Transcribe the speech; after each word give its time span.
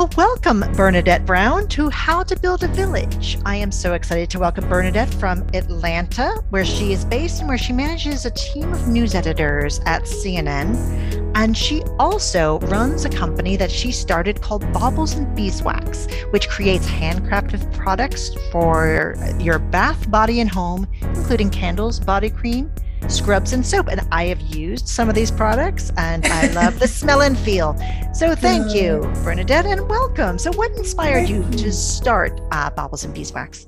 Well, 0.00 0.08
welcome, 0.16 0.64
Bernadette 0.76 1.26
Brown, 1.26 1.68
to 1.68 1.90
How 1.90 2.22
to 2.22 2.34
Build 2.34 2.62
a 2.62 2.68
Village. 2.68 3.36
I 3.44 3.56
am 3.56 3.70
so 3.70 3.92
excited 3.92 4.30
to 4.30 4.38
welcome 4.38 4.66
Bernadette 4.66 5.12
from 5.12 5.46
Atlanta, 5.52 6.42
where 6.48 6.64
she 6.64 6.94
is 6.94 7.04
based 7.04 7.40
and 7.40 7.48
where 7.48 7.58
she 7.58 7.74
manages 7.74 8.24
a 8.24 8.30
team 8.30 8.72
of 8.72 8.88
news 8.88 9.14
editors 9.14 9.78
at 9.84 10.04
CNN. 10.04 11.30
And 11.34 11.54
she 11.54 11.82
also 11.98 12.60
runs 12.60 13.04
a 13.04 13.10
company 13.10 13.58
that 13.58 13.70
she 13.70 13.92
started 13.92 14.40
called 14.40 14.62
Baubles 14.72 15.12
and 15.12 15.36
Beeswax, 15.36 16.06
which 16.30 16.48
creates 16.48 16.88
handcrafted 16.88 17.70
products 17.76 18.30
for 18.50 19.16
your 19.38 19.58
bath, 19.58 20.10
body, 20.10 20.40
and 20.40 20.48
home, 20.48 20.86
including 21.02 21.50
candles, 21.50 22.00
body 22.00 22.30
cream, 22.30 22.72
scrubs 23.08 23.52
and 23.52 23.64
soap. 23.64 23.88
And 23.88 24.00
I 24.12 24.26
have 24.26 24.40
used 24.40 24.88
some 24.88 25.08
of 25.08 25.14
these 25.14 25.30
products 25.30 25.92
and 25.96 26.26
I 26.26 26.48
love 26.52 26.78
the 26.78 26.88
smell 27.00 27.22
and 27.22 27.38
feel. 27.38 27.76
So 28.14 28.34
thank 28.34 28.74
you, 28.74 29.00
Bernadette, 29.24 29.66
and 29.66 29.88
welcome. 29.88 30.38
So, 30.38 30.52
what 30.52 30.70
inspired 30.72 31.28
you, 31.28 31.44
you, 31.44 31.50
to 31.58 31.72
start 31.72 32.40
uh, 32.52 32.70
Baubles 32.70 33.04
and 33.04 33.14
Beeswax? 33.14 33.66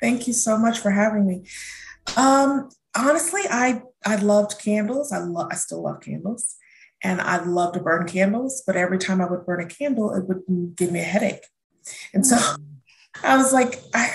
Thank 0.00 0.26
you 0.26 0.32
so 0.32 0.56
much 0.56 0.78
for 0.78 0.90
having 0.90 1.26
me. 1.26 1.44
Um, 2.16 2.70
honestly, 2.96 3.42
I 3.50 3.82
I 4.04 4.16
loved 4.16 4.60
candles. 4.60 5.12
I 5.12 5.18
love 5.18 5.48
I 5.50 5.54
still 5.54 5.82
love 5.82 6.00
candles. 6.00 6.56
And 7.02 7.20
I 7.20 7.44
love 7.44 7.74
to 7.74 7.80
burn 7.80 8.06
candles, 8.06 8.62
but 8.66 8.76
every 8.76 8.98
time 8.98 9.20
I 9.20 9.26
would 9.26 9.46
burn 9.46 9.60
a 9.60 9.66
candle, 9.66 10.12
it 10.14 10.26
would 10.26 10.42
give 10.74 10.90
me 10.90 11.00
a 11.00 11.04
headache. 11.04 11.46
And 12.12 12.26
so 12.26 12.36
mm. 12.36 12.56
I 13.22 13.36
was 13.36 13.52
like, 13.52 13.80
I, 13.94 14.10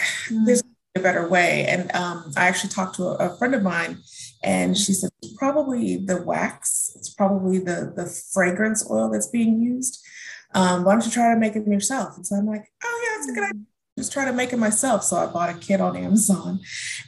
there's 0.46 0.64
a 0.96 1.00
better 1.00 1.28
way. 1.28 1.66
And 1.68 1.94
um, 1.96 2.32
I 2.36 2.48
actually 2.48 2.72
talked 2.72 2.96
to 2.96 3.04
a, 3.04 3.30
a 3.30 3.38
friend 3.38 3.56
of 3.56 3.64
mine 3.64 4.00
and 4.44 4.78
she 4.78 4.94
said, 4.94 5.10
probably 5.38 5.98
the 5.98 6.22
wax, 6.22 6.92
it's 6.96 7.10
probably 7.10 7.60
the, 7.60 7.94
the 7.96 8.06
fragrance 8.06 8.90
oil 8.92 9.10
that's 9.10 9.28
being 9.28 9.62
used. 9.62 10.06
Um, 10.54 10.84
why 10.84 10.92
don't 10.92 11.06
you 11.06 11.12
try 11.12 11.34
to 11.34 11.40
make 11.40 11.56
it 11.56 11.66
yourself? 11.66 12.18
And 12.18 12.28
so 12.28 12.36
I'm 12.36 12.46
like, 12.46 12.70
oh, 12.84 13.04
yeah, 13.06 13.20
it's 13.20 13.30
a 13.30 13.34
good 13.34 13.44
idea. 13.44 13.62
Just 13.98 14.12
try 14.12 14.26
to 14.26 14.34
make 14.34 14.52
it 14.52 14.58
myself. 14.58 15.04
So 15.04 15.16
I 15.18 15.28
bought 15.28 15.50
a 15.50 15.54
kit 15.54 15.80
on 15.80 15.96
Amazon 15.96 16.60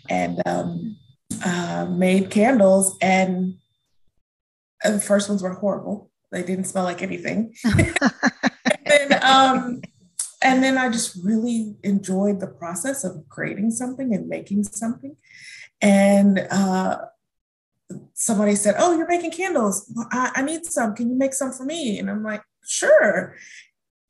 and 0.09 0.42
um, 0.45 0.97
uh, 1.44 1.88
made 1.89 2.30
candles. 2.30 2.97
And 3.02 3.55
the 4.83 4.99
first 4.99 5.27
ones 5.27 5.44
were 5.44 5.53
horrible. 5.53 6.11
They 6.31 6.44
didn't 6.44 6.66
smell 6.66 6.86
like 6.86 7.02
anything. 7.02 7.53
and, 7.66 7.95
then, 8.86 9.23
um, 9.23 9.81
and 10.42 10.64
then 10.64 10.77
I 10.77 10.89
just 10.89 11.17
really 11.23 11.75
enjoyed 11.83 12.39
the 12.39 12.47
process 12.47 13.03
of 13.03 13.27
creating 13.30 13.72
something 13.72 14.14
and 14.14 14.27
making 14.27 14.64
something. 14.64 15.17
And 15.81 16.47
uh, 16.49 16.97
somebody 18.14 18.55
said, 18.55 18.75
Oh, 18.78 18.97
you're 18.97 19.08
making 19.08 19.31
candles. 19.31 19.91
Well, 19.95 20.08
I, 20.11 20.31
I, 20.36 20.41
need 20.41 20.66
some. 20.66 20.95
Can 20.95 21.09
you 21.09 21.16
make 21.16 21.33
some 21.33 21.52
for 21.52 21.66
me? 21.66 22.00
And 22.00 22.09
I'm 22.09 22.23
like, 22.23 22.42
Sure. 22.66 23.36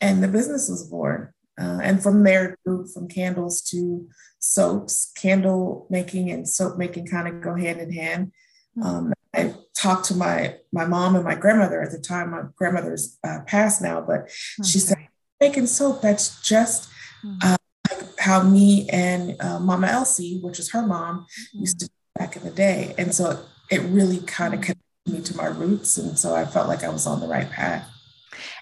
And 0.02 0.24
the 0.24 0.28
business 0.28 0.70
was 0.70 0.88
born. 0.90 1.34
Uh, 1.60 1.80
and 1.82 2.04
from 2.04 2.24
there, 2.24 2.58
grew 2.66 2.86
from 2.88 3.08
candles 3.08 3.62
to 3.62 4.08
soaps. 4.40 5.12
Candle 5.16 5.88
making 5.90 6.30
and 6.30 6.48
soap 6.48 6.78
making 6.78 7.08
kind 7.08 7.28
of 7.28 7.42
go 7.42 7.56
hand 7.56 7.80
in 7.80 7.92
hand. 7.92 8.32
Hmm. 8.76 8.84
Um, 8.84 9.14
I 9.34 9.54
talked 9.74 10.06
to 10.06 10.16
my 10.16 10.58
my 10.72 10.86
mom 10.86 11.16
and 11.16 11.24
my 11.24 11.36
grandmother 11.36 11.82
at 11.82 11.92
the 11.92 12.00
time. 12.00 12.32
My 12.32 12.44
grandmother's 12.56 13.18
uh, 13.24 13.40
passed 13.46 13.82
now, 13.82 14.02
but 14.02 14.22
okay. 14.22 14.68
she 14.68 14.80
said, 14.80 14.98
"Making 15.40 15.68
soap. 15.68 16.02
That's 16.02 16.42
just 16.42 16.90
hmm. 17.22 17.38
uh, 17.42 17.58
like 17.90 18.20
how 18.20 18.44
me 18.44 18.90
and 18.90 19.36
uh, 19.42 19.60
Mama 19.60 19.88
Elsie, 19.88 20.40
which 20.42 20.60
is 20.60 20.72
her 20.72 20.86
mom, 20.86 21.26
used 21.54 21.80
to 21.80 21.90
back 22.18 22.36
in 22.36 22.44
the 22.44 22.52
day." 22.52 22.94
And 22.98 23.16
so 23.16 23.40
it 23.70 23.82
really 23.82 24.20
kind 24.20 24.54
of 24.54 24.62
connected 24.62 24.82
me 25.08 25.22
to 25.22 25.38
my 25.38 25.48
roots. 25.48 25.98
And 25.98 26.18
so 26.18 26.36
I 26.36 26.46
felt 26.46 26.68
like 26.68 26.84
I 26.84 26.90
was 26.90 27.08
on 27.08 27.20
the 27.20 27.28
right 27.28 27.50
path. 27.50 27.90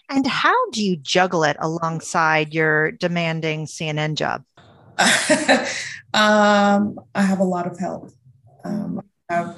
And 0.09 0.27
how 0.27 0.69
do 0.71 0.83
you 0.83 0.95
juggle 0.97 1.43
it 1.43 1.57
alongside 1.59 2.53
your 2.53 2.91
demanding 2.91 3.65
CNN 3.65 4.15
job? 4.15 4.43
um, 6.13 6.99
I 7.15 7.21
have 7.21 7.39
a 7.39 7.45
lot 7.45 7.67
of 7.67 7.79
help. 7.79 8.11
Um, 8.63 9.01
I 9.29 9.33
have 9.33 9.57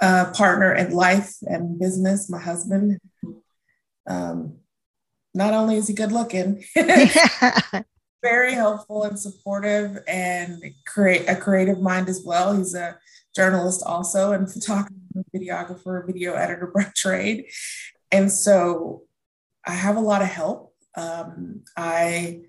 a 0.00 0.26
partner 0.32 0.72
in 0.74 0.92
life 0.92 1.36
and 1.42 1.78
business, 1.78 2.30
my 2.30 2.38
husband. 2.38 3.00
Um, 4.06 4.58
not 5.34 5.54
only 5.54 5.76
is 5.76 5.88
he 5.88 5.94
good 5.94 6.12
looking, 6.12 6.64
very 8.22 8.52
helpful 8.52 9.04
and 9.04 9.18
supportive 9.18 9.98
and 10.06 10.62
create 10.86 11.28
a 11.28 11.36
creative 11.36 11.80
mind 11.80 12.08
as 12.08 12.22
well. 12.24 12.56
He's 12.56 12.74
a 12.74 12.98
journalist 13.38 13.84
also 13.86 14.32
and 14.32 14.52
photographer, 14.52 14.92
videographer, 15.34 16.04
video 16.04 16.34
editor 16.34 16.72
by 16.74 16.86
trade. 16.96 17.46
And 18.10 18.30
so 18.32 19.02
I 19.64 19.72
have 19.72 19.96
a 19.96 20.00
lot 20.00 20.22
of 20.22 20.28
help. 20.28 20.74
Um, 20.96 21.62
I 21.76 22.40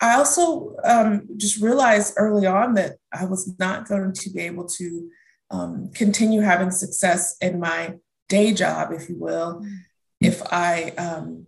I 0.00 0.16
also 0.16 0.76
um, 0.84 1.28
just 1.36 1.60
realized 1.62 2.14
early 2.16 2.46
on 2.46 2.74
that 2.74 2.96
I 3.12 3.26
was 3.26 3.54
not 3.58 3.86
going 3.86 4.12
to 4.12 4.30
be 4.30 4.40
able 4.40 4.66
to 4.80 5.10
um, 5.50 5.90
continue 5.94 6.40
having 6.40 6.70
success 6.70 7.36
in 7.40 7.60
my 7.60 7.94
day 8.28 8.52
job, 8.52 8.92
if 8.92 9.08
you 9.08 9.16
will, 9.18 9.60
mm-hmm. 9.60 9.74
if 10.20 10.42
I 10.50 10.90
um, 11.06 11.46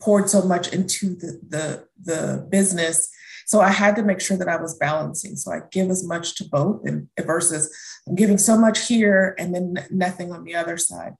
poured 0.00 0.30
so 0.30 0.42
much 0.42 0.72
into 0.72 1.16
the, 1.16 1.40
the, 1.48 1.88
the 2.02 2.46
business 2.50 3.10
so 3.46 3.60
I 3.60 3.70
had 3.70 3.94
to 3.96 4.02
make 4.02 4.20
sure 4.20 4.36
that 4.36 4.48
I 4.48 4.56
was 4.56 4.76
balancing. 4.76 5.36
So 5.36 5.52
I 5.52 5.60
give 5.70 5.88
as 5.88 6.04
much 6.04 6.34
to 6.36 6.44
both 6.44 6.84
and 6.84 7.08
versus 7.24 7.72
I'm 8.06 8.16
giving 8.16 8.38
so 8.38 8.58
much 8.58 8.88
here 8.88 9.36
and 9.38 9.54
then 9.54 9.86
nothing 9.90 10.32
on 10.32 10.42
the 10.42 10.56
other 10.56 10.76
side. 10.76 11.14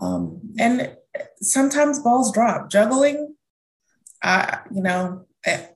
Um, 0.00 0.40
and 0.58 0.96
sometimes 1.40 1.98
balls 1.98 2.32
drop. 2.32 2.70
Juggling, 2.70 3.34
I, 4.22 4.60
you 4.72 4.80
know, 4.80 5.26
eh, 5.44 5.66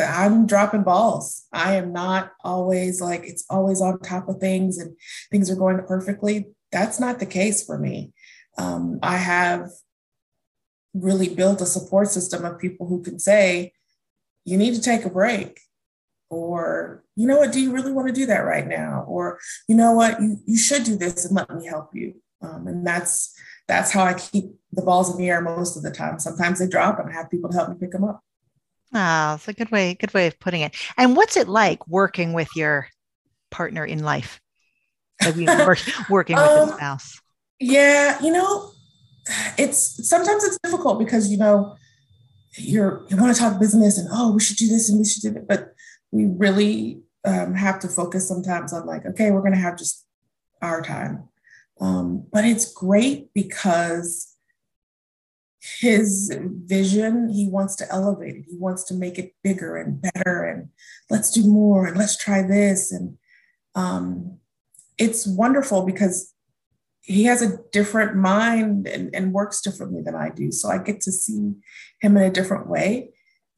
I'm 0.00 0.46
dropping 0.46 0.82
balls. 0.82 1.46
I 1.52 1.74
am 1.76 1.92
not 1.92 2.32
always 2.42 3.02
like 3.02 3.24
it's 3.24 3.44
always 3.50 3.82
on 3.82 4.00
top 4.00 4.30
of 4.30 4.38
things 4.38 4.78
and 4.78 4.96
things 5.30 5.50
are 5.50 5.56
going 5.56 5.78
perfectly. 5.86 6.46
That's 6.72 6.98
not 6.98 7.20
the 7.20 7.26
case 7.26 7.62
for 7.62 7.78
me. 7.78 8.14
Um, 8.56 8.98
I 9.02 9.18
have 9.18 9.68
really 10.94 11.28
built 11.28 11.60
a 11.60 11.66
support 11.66 12.08
system 12.08 12.46
of 12.46 12.58
people 12.58 12.86
who 12.86 13.02
can 13.02 13.18
say, 13.18 13.74
you 14.44 14.56
need 14.56 14.74
to 14.74 14.80
take 14.80 15.04
a 15.04 15.10
break 15.10 15.60
or 16.30 17.04
you 17.16 17.26
know 17.26 17.38
what 17.38 17.52
do 17.52 17.60
you 17.60 17.72
really 17.72 17.92
want 17.92 18.08
to 18.08 18.14
do 18.14 18.26
that 18.26 18.44
right 18.44 18.66
now? 18.66 19.04
Or 19.06 19.38
you 19.68 19.76
know 19.76 19.92
what 19.92 20.20
you, 20.20 20.38
you 20.46 20.58
should 20.58 20.84
do 20.84 20.96
this 20.96 21.24
and 21.24 21.36
let 21.36 21.54
me 21.54 21.66
help 21.66 21.90
you. 21.94 22.14
Um, 22.42 22.66
and 22.66 22.86
that's 22.86 23.34
that's 23.66 23.90
how 23.90 24.04
i 24.04 24.12
keep 24.12 24.44
the 24.72 24.82
balls 24.82 25.10
in 25.10 25.16
the 25.16 25.30
air 25.30 25.40
most 25.40 25.76
of 25.76 25.82
the 25.82 25.90
time. 25.90 26.18
Sometimes 26.18 26.58
they 26.58 26.68
drop 26.68 26.98
and 26.98 27.08
i 27.08 27.12
have 27.12 27.30
people 27.30 27.50
to 27.50 27.56
help 27.56 27.70
me 27.70 27.76
pick 27.78 27.92
them 27.92 28.04
up. 28.04 28.20
Ah 28.92 29.34
it's 29.34 29.48
a 29.48 29.52
good 29.52 29.70
way 29.70 29.94
good 29.94 30.14
way 30.14 30.26
of 30.26 30.38
putting 30.40 30.62
it. 30.62 30.74
And 30.96 31.16
what's 31.16 31.36
it 31.36 31.48
like 31.48 31.86
working 31.86 32.32
with 32.32 32.48
your 32.56 32.88
partner 33.50 33.84
in 33.84 34.02
life? 34.02 34.40
Like 35.24 35.36
working 36.10 36.36
with 36.36 36.44
um, 36.44 36.70
a 36.70 36.72
spouse? 36.72 37.20
yeah 37.60 38.20
you 38.20 38.32
know 38.32 38.72
it's 39.56 40.06
sometimes 40.08 40.44
it's 40.44 40.58
difficult 40.62 40.98
because 40.98 41.30
you 41.30 41.38
know 41.38 41.76
you're 42.56 43.04
you 43.08 43.16
want 43.16 43.34
to 43.34 43.40
talk 43.40 43.58
business 43.58 43.98
and 43.98 44.08
oh 44.12 44.32
we 44.32 44.40
should 44.40 44.56
do 44.56 44.68
this 44.68 44.88
and 44.88 44.98
we 44.98 45.04
should 45.04 45.22
do 45.22 45.30
that. 45.30 45.48
But 45.48 45.74
we 46.10 46.26
really 46.26 47.02
um, 47.24 47.54
have 47.54 47.80
to 47.80 47.88
focus 47.88 48.28
sometimes 48.28 48.72
on 48.72 48.86
like 48.86 49.06
okay 49.06 49.30
we're 49.30 49.40
going 49.40 49.52
to 49.52 49.58
have 49.58 49.78
just 49.78 50.06
our 50.62 50.82
time. 50.82 51.28
Um, 51.80 52.26
but 52.32 52.44
it's 52.44 52.72
great 52.72 53.32
because 53.34 54.34
his 55.80 56.36
vision 56.66 57.30
he 57.30 57.48
wants 57.48 57.74
to 57.76 57.90
elevate 57.90 58.36
it. 58.36 58.44
He 58.48 58.56
wants 58.56 58.84
to 58.84 58.94
make 58.94 59.18
it 59.18 59.34
bigger 59.42 59.76
and 59.76 60.00
better 60.00 60.44
and 60.44 60.68
let's 61.10 61.30
do 61.30 61.46
more 61.46 61.86
and 61.86 61.96
let's 61.96 62.16
try 62.16 62.42
this. 62.42 62.92
And 62.92 63.16
um, 63.74 64.38
it's 64.98 65.26
wonderful 65.26 65.84
because 65.86 66.33
he 67.04 67.24
has 67.24 67.42
a 67.42 67.58
different 67.70 68.16
mind 68.16 68.86
and, 68.86 69.14
and, 69.14 69.32
works 69.32 69.60
differently 69.60 70.00
than 70.00 70.14
I 70.14 70.30
do. 70.30 70.50
So 70.50 70.70
I 70.70 70.78
get 70.78 71.02
to 71.02 71.12
see 71.12 71.52
him 72.00 72.16
in 72.16 72.22
a 72.22 72.30
different 72.30 72.66
way. 72.66 73.10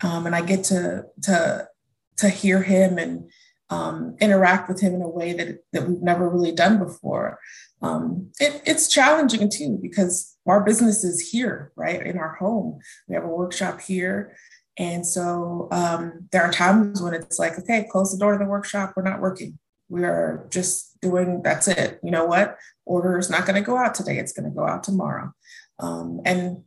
Um, 0.03 0.27
and 0.27 0.35
I 0.35 0.43
get 0.43 0.65
to, 0.65 1.05
to, 1.23 1.69
to 2.17 2.29
hear 2.29 2.63
him 2.65 2.99
and 2.99 3.31
um, 3.71 4.17
interact 4.21 4.69
with 4.69 4.81
him 4.81 4.95
in 4.95 5.03
a 5.03 5.09
way 5.09 5.33
that, 5.33 5.59
that 5.73 5.89
we've 5.89 6.03
never 6.03 6.29
really 6.29 6.51
done 6.51 6.79
before. 6.79 7.39
Um, 7.83 8.33
it, 8.41 8.63
it's 8.67 8.89
challenging 8.89 9.49
too, 9.49 9.79
because 9.81 10.37
our 10.47 10.65
business 10.65 11.05
is 11.05 11.31
here, 11.31 11.73
right? 11.77 12.05
In 12.05 12.19
our 12.19 12.35
home. 12.35 12.81
We 13.07 13.15
have 13.15 13.25
a 13.25 13.29
workshop 13.29 13.81
here. 13.81 14.37
And 14.77 15.07
so 15.07 15.69
um, 15.71 16.29
there 16.33 16.43
are 16.43 16.53
times 16.53 17.01
when 17.01 17.15
it's 17.15 17.39
like, 17.39 17.59
okay, 17.61 17.87
close 17.91 18.11
the 18.11 18.19
door 18.19 18.33
to 18.33 18.39
the 18.39 18.51
workshop. 18.51 18.95
We're 18.97 19.05
not 19.05 19.21
working 19.21 19.59
we 19.89 20.05
are 20.05 20.47
just 20.51 20.96
doing 21.09 21.43
that's 21.43 21.69
it. 21.69 22.01
You 22.03 22.11
know 22.11 22.27
what? 22.27 22.57
Order 22.85 23.19
is 23.19 23.31
not 23.31 23.47
going 23.47 23.57
to 23.57 23.67
go 23.67 23.77
out 23.77 23.95
today. 23.95 24.19
It's 24.19 24.33
going 24.33 24.49
to 24.49 24.57
go 24.57 24.67
out 24.67 24.85
tomorrow. 24.85 25.33
Um, 25.79 26.21
and 26.25 26.65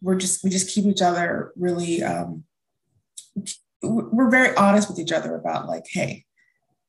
we're 0.00 0.16
just 0.16 0.42
we 0.42 0.50
just 0.50 0.70
keep 0.74 0.86
each 0.86 1.02
other 1.02 1.52
really 1.56 2.02
um, 2.02 2.44
we're 3.82 4.30
very 4.30 4.56
honest 4.56 4.88
with 4.88 4.98
each 4.98 5.12
other 5.12 5.34
about 5.34 5.66
like 5.66 5.84
hey 5.90 6.24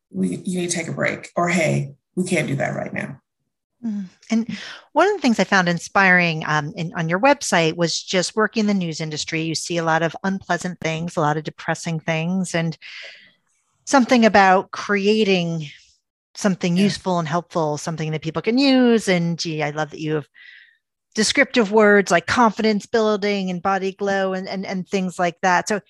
we 0.09 0.37
you 0.37 0.61
need 0.61 0.69
to 0.69 0.75
take 0.75 0.87
a 0.87 0.93
break 0.93 1.29
or 1.35 1.49
hey 1.49 1.93
we 2.15 2.23
can't 2.23 2.47
do 2.47 2.55
that 2.55 2.75
right 2.75 2.93
now. 2.93 3.21
Mm. 3.85 4.05
And 4.29 4.57
one 4.91 5.07
of 5.07 5.15
the 5.15 5.21
things 5.21 5.39
I 5.39 5.45
found 5.45 5.69
inspiring 5.69 6.43
um, 6.45 6.73
in, 6.75 6.93
on 6.95 7.07
your 7.07 7.19
website 7.19 7.77
was 7.77 8.01
just 8.01 8.35
working 8.35 8.61
in 8.61 8.67
the 8.67 8.73
news 8.73 8.99
industry. 8.99 9.41
You 9.41 9.55
see 9.55 9.77
a 9.77 9.85
lot 9.85 10.03
of 10.03 10.15
unpleasant 10.23 10.81
things, 10.81 11.15
a 11.15 11.21
lot 11.21 11.37
of 11.37 11.45
depressing 11.45 12.01
things, 12.01 12.53
and 12.53 12.77
something 13.85 14.25
about 14.25 14.71
creating 14.71 15.69
something 16.39 16.77
yeah. 16.77 16.83
useful 16.83 17.19
and 17.19 17.27
helpful, 17.27 17.77
something 17.77 18.11
that 18.11 18.21
people 18.21 18.41
can 18.41 18.57
use. 18.57 19.07
And 19.07 19.37
gee, 19.37 19.61
I 19.61 19.71
love 19.71 19.91
that 19.91 19.99
you 19.99 20.15
have 20.15 20.27
descriptive 21.13 21.71
words 21.71 22.11
like 22.11 22.27
confidence 22.27 22.85
building 22.85 23.49
and 23.49 23.61
body 23.61 23.91
glow 23.91 24.33
and, 24.33 24.47
and, 24.47 24.65
and 24.65 24.87
things 24.87 25.19
like 25.19 25.39
that. 25.41 25.67
So, 25.67 25.81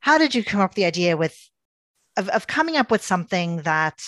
how 0.00 0.18
did 0.18 0.34
you 0.34 0.44
come 0.44 0.60
up 0.60 0.70
with 0.70 0.76
the 0.76 0.84
idea 0.84 1.16
with 1.16 1.36
of, 2.16 2.28
of 2.28 2.46
coming 2.46 2.76
up 2.76 2.90
with 2.90 3.02
something 3.02 3.58
that 3.62 4.02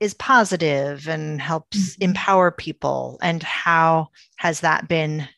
is 0.00 0.14
positive 0.14 1.08
and 1.08 1.40
helps 1.40 1.76
mm-hmm. 1.76 2.02
empower 2.02 2.50
people 2.50 3.18
and 3.22 3.42
how 3.42 4.08
has 4.36 4.60
that 4.60 4.88
been 4.88 5.28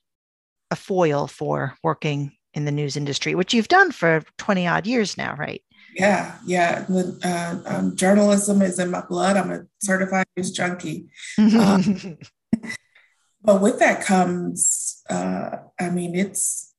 a 0.70 0.76
foil 0.76 1.26
for 1.26 1.76
working 1.82 2.32
in 2.54 2.64
the 2.64 2.72
news 2.72 2.96
industry 2.96 3.34
which 3.34 3.52
you've 3.52 3.68
done 3.68 3.92
for 3.92 4.22
20 4.38 4.66
odd 4.66 4.86
years 4.86 5.16
now 5.16 5.34
right 5.36 5.62
yeah 5.94 6.36
yeah. 6.46 6.84
Uh, 6.90 7.58
um, 7.66 7.96
journalism 7.96 8.62
is 8.62 8.78
in 8.78 8.90
my 8.90 9.02
blood. 9.02 9.36
I'm 9.36 9.50
a 9.50 9.66
certified 9.82 10.26
news 10.36 10.50
junkie. 10.50 11.08
Um, 11.38 12.18
but 13.42 13.60
with 13.60 13.78
that 13.78 14.04
comes 14.04 15.02
uh, 15.10 15.56
i 15.78 15.90
mean 15.90 16.14
it's 16.14 16.72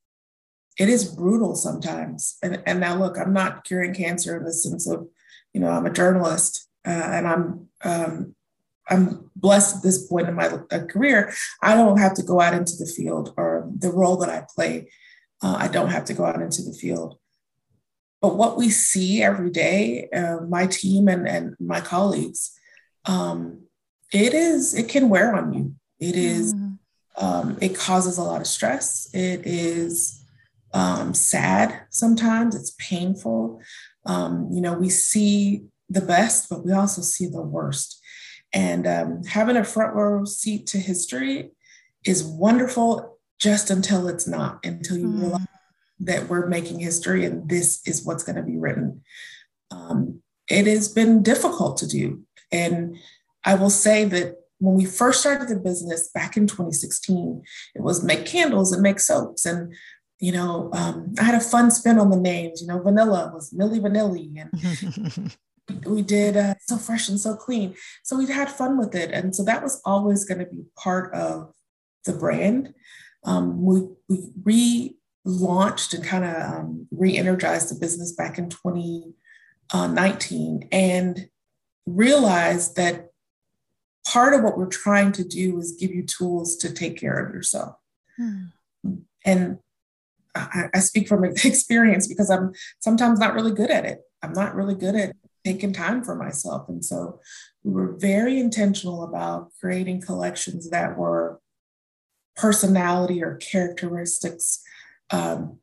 it 0.78 0.90
is 0.90 1.06
brutal 1.06 1.56
sometimes. 1.56 2.38
And, 2.44 2.62
and 2.66 2.80
now 2.80 2.98
look 2.98 3.18
i'm 3.18 3.34
not 3.34 3.64
curing 3.64 3.94
cancer 3.94 4.38
in 4.38 4.44
the 4.44 4.54
sense 4.54 4.88
of 4.88 5.08
you 5.54 5.62
know 5.62 5.70
i'm 5.70 5.86
a 5.86 5.94
journalist 5.94 6.66
uh, 6.86 6.90
and 6.90 7.28
I'm 7.28 7.68
um, 7.84 8.36
I'm 8.88 9.32
blessed 9.36 9.78
at 9.78 9.84
this 9.84 10.08
point 10.08 10.30
in 10.30 10.36
my 10.36 10.48
uh, 10.48 10.86
career. 10.86 11.34
I 11.62 11.74
don't 11.76 11.98
have 11.98 12.14
to 12.16 12.24
go 12.24 12.40
out 12.40 12.54
into 12.54 12.76
the 12.78 12.86
field, 12.86 13.34
or 13.38 13.70
the 13.76 13.92
role 13.92 14.18
that 14.18 14.30
I 14.30 14.46
play, 14.54 14.92
uh, 15.42 15.56
I 15.58 15.68
don't 15.68 15.90
have 15.90 16.06
to 16.06 16.14
go 16.14 16.26
out 16.26 16.42
into 16.42 16.62
the 16.62 16.74
field. 16.74 17.18
But 18.26 18.38
what 18.38 18.58
we 18.58 18.72
see 18.72 19.22
every 19.22 19.52
day, 19.52 20.10
uh, 20.10 20.38
my 20.50 20.66
team 20.66 21.08
and, 21.08 21.28
and 21.28 21.56
my 21.60 21.80
colleagues, 21.80 22.60
um, 23.06 23.68
it 24.12 24.34
is 24.34 24.74
it 24.74 24.90
can 24.90 25.10
wear 25.10 25.36
on 25.36 25.54
you. 25.54 25.76
It 26.00 26.16
is 26.16 26.56
mm. 26.56 26.80
um, 27.20 27.56
it 27.62 27.78
causes 27.78 28.18
a 28.18 28.24
lot 28.24 28.42
of 28.42 28.48
stress. 28.48 29.08
It 29.14 29.46
is 29.46 30.26
um, 30.74 31.14
sad 31.14 31.82
sometimes. 31.92 32.56
It's 32.56 32.76
painful. 32.80 33.62
Um, 34.08 34.50
you 34.52 34.60
know, 34.60 34.74
we 34.74 34.90
see 34.90 35.66
the 35.88 36.02
best, 36.02 36.50
but 36.50 36.66
we 36.66 36.72
also 36.72 37.04
see 37.04 37.28
the 37.28 37.44
worst. 37.44 38.02
And 38.52 38.88
um, 38.88 39.24
having 39.26 39.56
a 39.56 39.64
front 39.64 39.94
row 39.94 40.26
seat 40.26 40.66
to 40.68 40.80
history 40.80 41.52
is 42.04 42.24
wonderful 42.24 43.20
just 43.38 43.70
until 43.70 44.08
it's 44.08 44.28
not, 44.28 44.66
until 44.66 44.98
you 44.98 45.10
mm. 45.10 45.22
realize 45.22 45.46
that 46.00 46.28
we're 46.28 46.48
making 46.48 46.80
history 46.80 47.26
and 47.26 47.50
this 47.50 47.82
is 47.88 48.06
what's 48.06 48.24
going 48.24 48.36
to 48.36 48.44
be 48.44 48.58
written. 48.58 49.02
Um, 49.72 50.22
it 50.50 50.68
has 50.68 50.88
been 50.88 51.24
difficult 51.24 51.78
to 51.78 51.88
do. 51.88 52.22
And 52.52 52.98
I 53.44 53.56
will 53.56 53.70
say 53.70 54.06
that 54.06 54.36
when 54.60 54.76
we 54.76 54.86
first 54.86 55.22
started 55.22 55.48
the 55.48 55.56
business 55.56 56.10
back 56.10 56.38
in 56.38 56.48
2016, 56.48 57.44
it 57.76 57.82
was 57.82 58.04
make 58.04 58.26
candles 58.26 58.72
and 58.72 58.82
make 58.82 59.00
soaps. 59.00 59.46
And, 59.46 59.74
you 60.20 60.32
know, 60.32 60.70
um, 60.74 61.14
I 61.20 61.24
had 61.24 61.36
a 61.36 61.40
fun 61.42 61.72
spin 61.72 62.00
on 62.00 62.10
the 62.10 62.18
names. 62.18 62.62
You 62.62 62.68
know, 62.68 62.82
vanilla 62.82 63.32
was 63.34 63.52
Milli 63.52 63.80
Vanilli, 63.80 64.32
and 64.40 65.36
we 65.86 66.02
did 66.02 66.38
uh, 66.38 66.56
so 66.62 66.78
fresh 66.78 67.10
and 67.10 67.20
so 67.20 67.36
clean. 67.36 67.76
So 68.04 68.18
we 68.18 68.28
had 68.28 68.50
fun 68.50 68.78
with 68.78 68.96
it. 68.96 69.12
And 69.12 69.36
so 69.36 69.44
that 69.44 69.62
was 69.62 69.82
always 69.86 70.24
going 70.24 70.40
to 70.40 70.46
be 70.46 70.64
part 70.78 71.14
of 71.14 71.54
the 72.06 72.14
brand. 72.14 72.74
Um, 73.24 73.64
we, 73.64 74.18
we 74.44 74.98
relaunched 75.26 75.94
and 75.94 76.04
kind 76.04 76.24
of 76.24 76.36
um, 76.36 76.88
re 76.92 77.18
energized 77.18 77.70
the 77.70 77.80
business 77.80 78.12
back 78.12 78.38
in 78.38 78.50
2019 78.50 80.68
and 80.72 81.30
realized 81.86 82.76
that 82.76 83.10
part 84.08 84.34
of 84.34 84.44
what 84.44 84.58
we're 84.58 84.68
trying 84.68 85.12
to 85.14 85.24
do 85.24 85.58
is 85.60 85.78
give 85.80 85.92
you 85.92 86.04
tools 86.04 86.58
to 86.58 86.72
take 86.72 87.00
care 87.00 87.18
of 87.18 87.34
yourself. 87.34 87.76
Hmm. 88.18 88.46
And 89.26 89.60
I, 90.36 90.70
I 90.74 90.80
speak 90.80 91.08
from 91.08 91.24
experience 91.26 92.08
because 92.08 92.30
I'm 92.30 92.54
sometimes 92.80 93.20
not 93.20 93.34
really 93.34 93.54
good 93.54 93.72
at 93.72 93.86
it. 93.86 94.00
I'm 94.22 94.34
not 94.34 94.56
really 94.56 94.76
good 94.76 94.96
at 94.96 95.16
taking 95.44 95.74
time 95.74 96.04
for 96.04 96.16
myself. 96.16 96.70
And 96.70 96.84
so 96.84 97.20
we 97.64 97.74
were 97.74 97.96
very 97.98 98.40
intentional 98.40 99.04
about 99.04 99.52
creating 99.60 100.02
collections 100.02 100.70
that 100.70 100.98
were 100.98 101.40
personality 102.36 103.24
or 103.24 103.38
characteristics 103.38 104.62
um, 105.12 105.60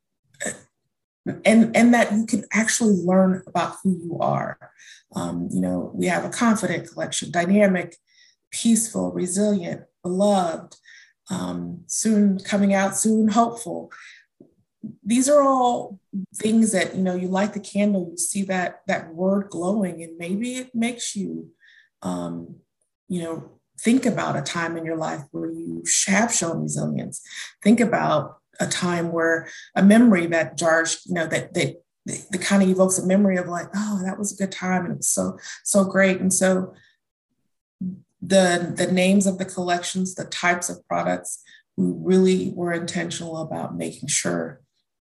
and 1.44 1.76
and 1.76 1.94
that 1.94 2.12
you 2.12 2.26
can 2.26 2.44
actually 2.52 2.94
learn 2.94 3.42
about 3.46 3.76
who 3.82 3.98
you 4.02 4.18
are. 4.20 4.58
Um, 5.14 5.48
you 5.52 5.60
know 5.60 5.90
we 5.94 6.06
have 6.06 6.24
a 6.24 6.30
confident 6.30 6.90
collection 6.90 7.30
dynamic 7.30 7.96
peaceful 8.50 9.12
resilient 9.12 9.82
beloved 10.02 10.76
um, 11.30 11.82
soon 11.86 12.38
coming 12.38 12.74
out 12.74 12.96
soon 12.96 13.28
hopeful. 13.28 13.90
These 15.04 15.28
are 15.28 15.42
all 15.42 16.00
things 16.34 16.72
that 16.72 16.96
you 16.96 17.02
know 17.02 17.14
you 17.14 17.28
light 17.28 17.54
the 17.54 17.60
candle 17.60 18.08
you 18.10 18.16
see 18.16 18.42
that 18.44 18.80
that 18.86 19.14
word 19.14 19.48
glowing 19.48 20.02
and 20.02 20.18
maybe 20.18 20.56
it 20.56 20.74
makes 20.74 21.14
you 21.14 21.50
um, 22.02 22.56
you 23.08 23.22
know 23.22 23.50
think 23.78 24.06
about 24.06 24.36
a 24.36 24.42
time 24.42 24.76
in 24.76 24.84
your 24.84 24.96
life 24.96 25.22
where 25.30 25.50
you 25.50 25.82
have 26.06 26.32
shown 26.32 26.62
resilience. 26.62 27.20
Think 27.62 27.80
about 27.80 28.38
a 28.62 28.66
time 28.66 29.12
where 29.12 29.48
a 29.74 29.82
memory 29.82 30.26
that 30.26 30.56
jars 30.56 31.02
you 31.06 31.14
know 31.14 31.26
that 31.26 31.54
that 31.54 31.82
the 32.04 32.38
kind 32.38 32.62
of 32.62 32.68
evokes 32.68 32.98
a 32.98 33.06
memory 33.06 33.36
of 33.36 33.46
like 33.48 33.68
oh 33.76 34.00
that 34.04 34.18
was 34.18 34.32
a 34.32 34.36
good 34.36 34.52
time 34.52 34.84
and 34.84 34.94
it 34.94 34.96
was 34.98 35.08
so 35.08 35.38
so 35.64 35.84
great 35.84 36.20
and 36.20 36.32
so 36.32 36.74
the 38.20 38.72
the 38.76 38.90
names 38.90 39.26
of 39.26 39.38
the 39.38 39.44
collections 39.44 40.14
the 40.14 40.24
types 40.24 40.68
of 40.68 40.86
products 40.86 41.42
we 41.76 41.86
really 41.86 42.52
were 42.54 42.72
intentional 42.72 43.38
about 43.38 43.76
making 43.76 44.08
sure 44.08 44.60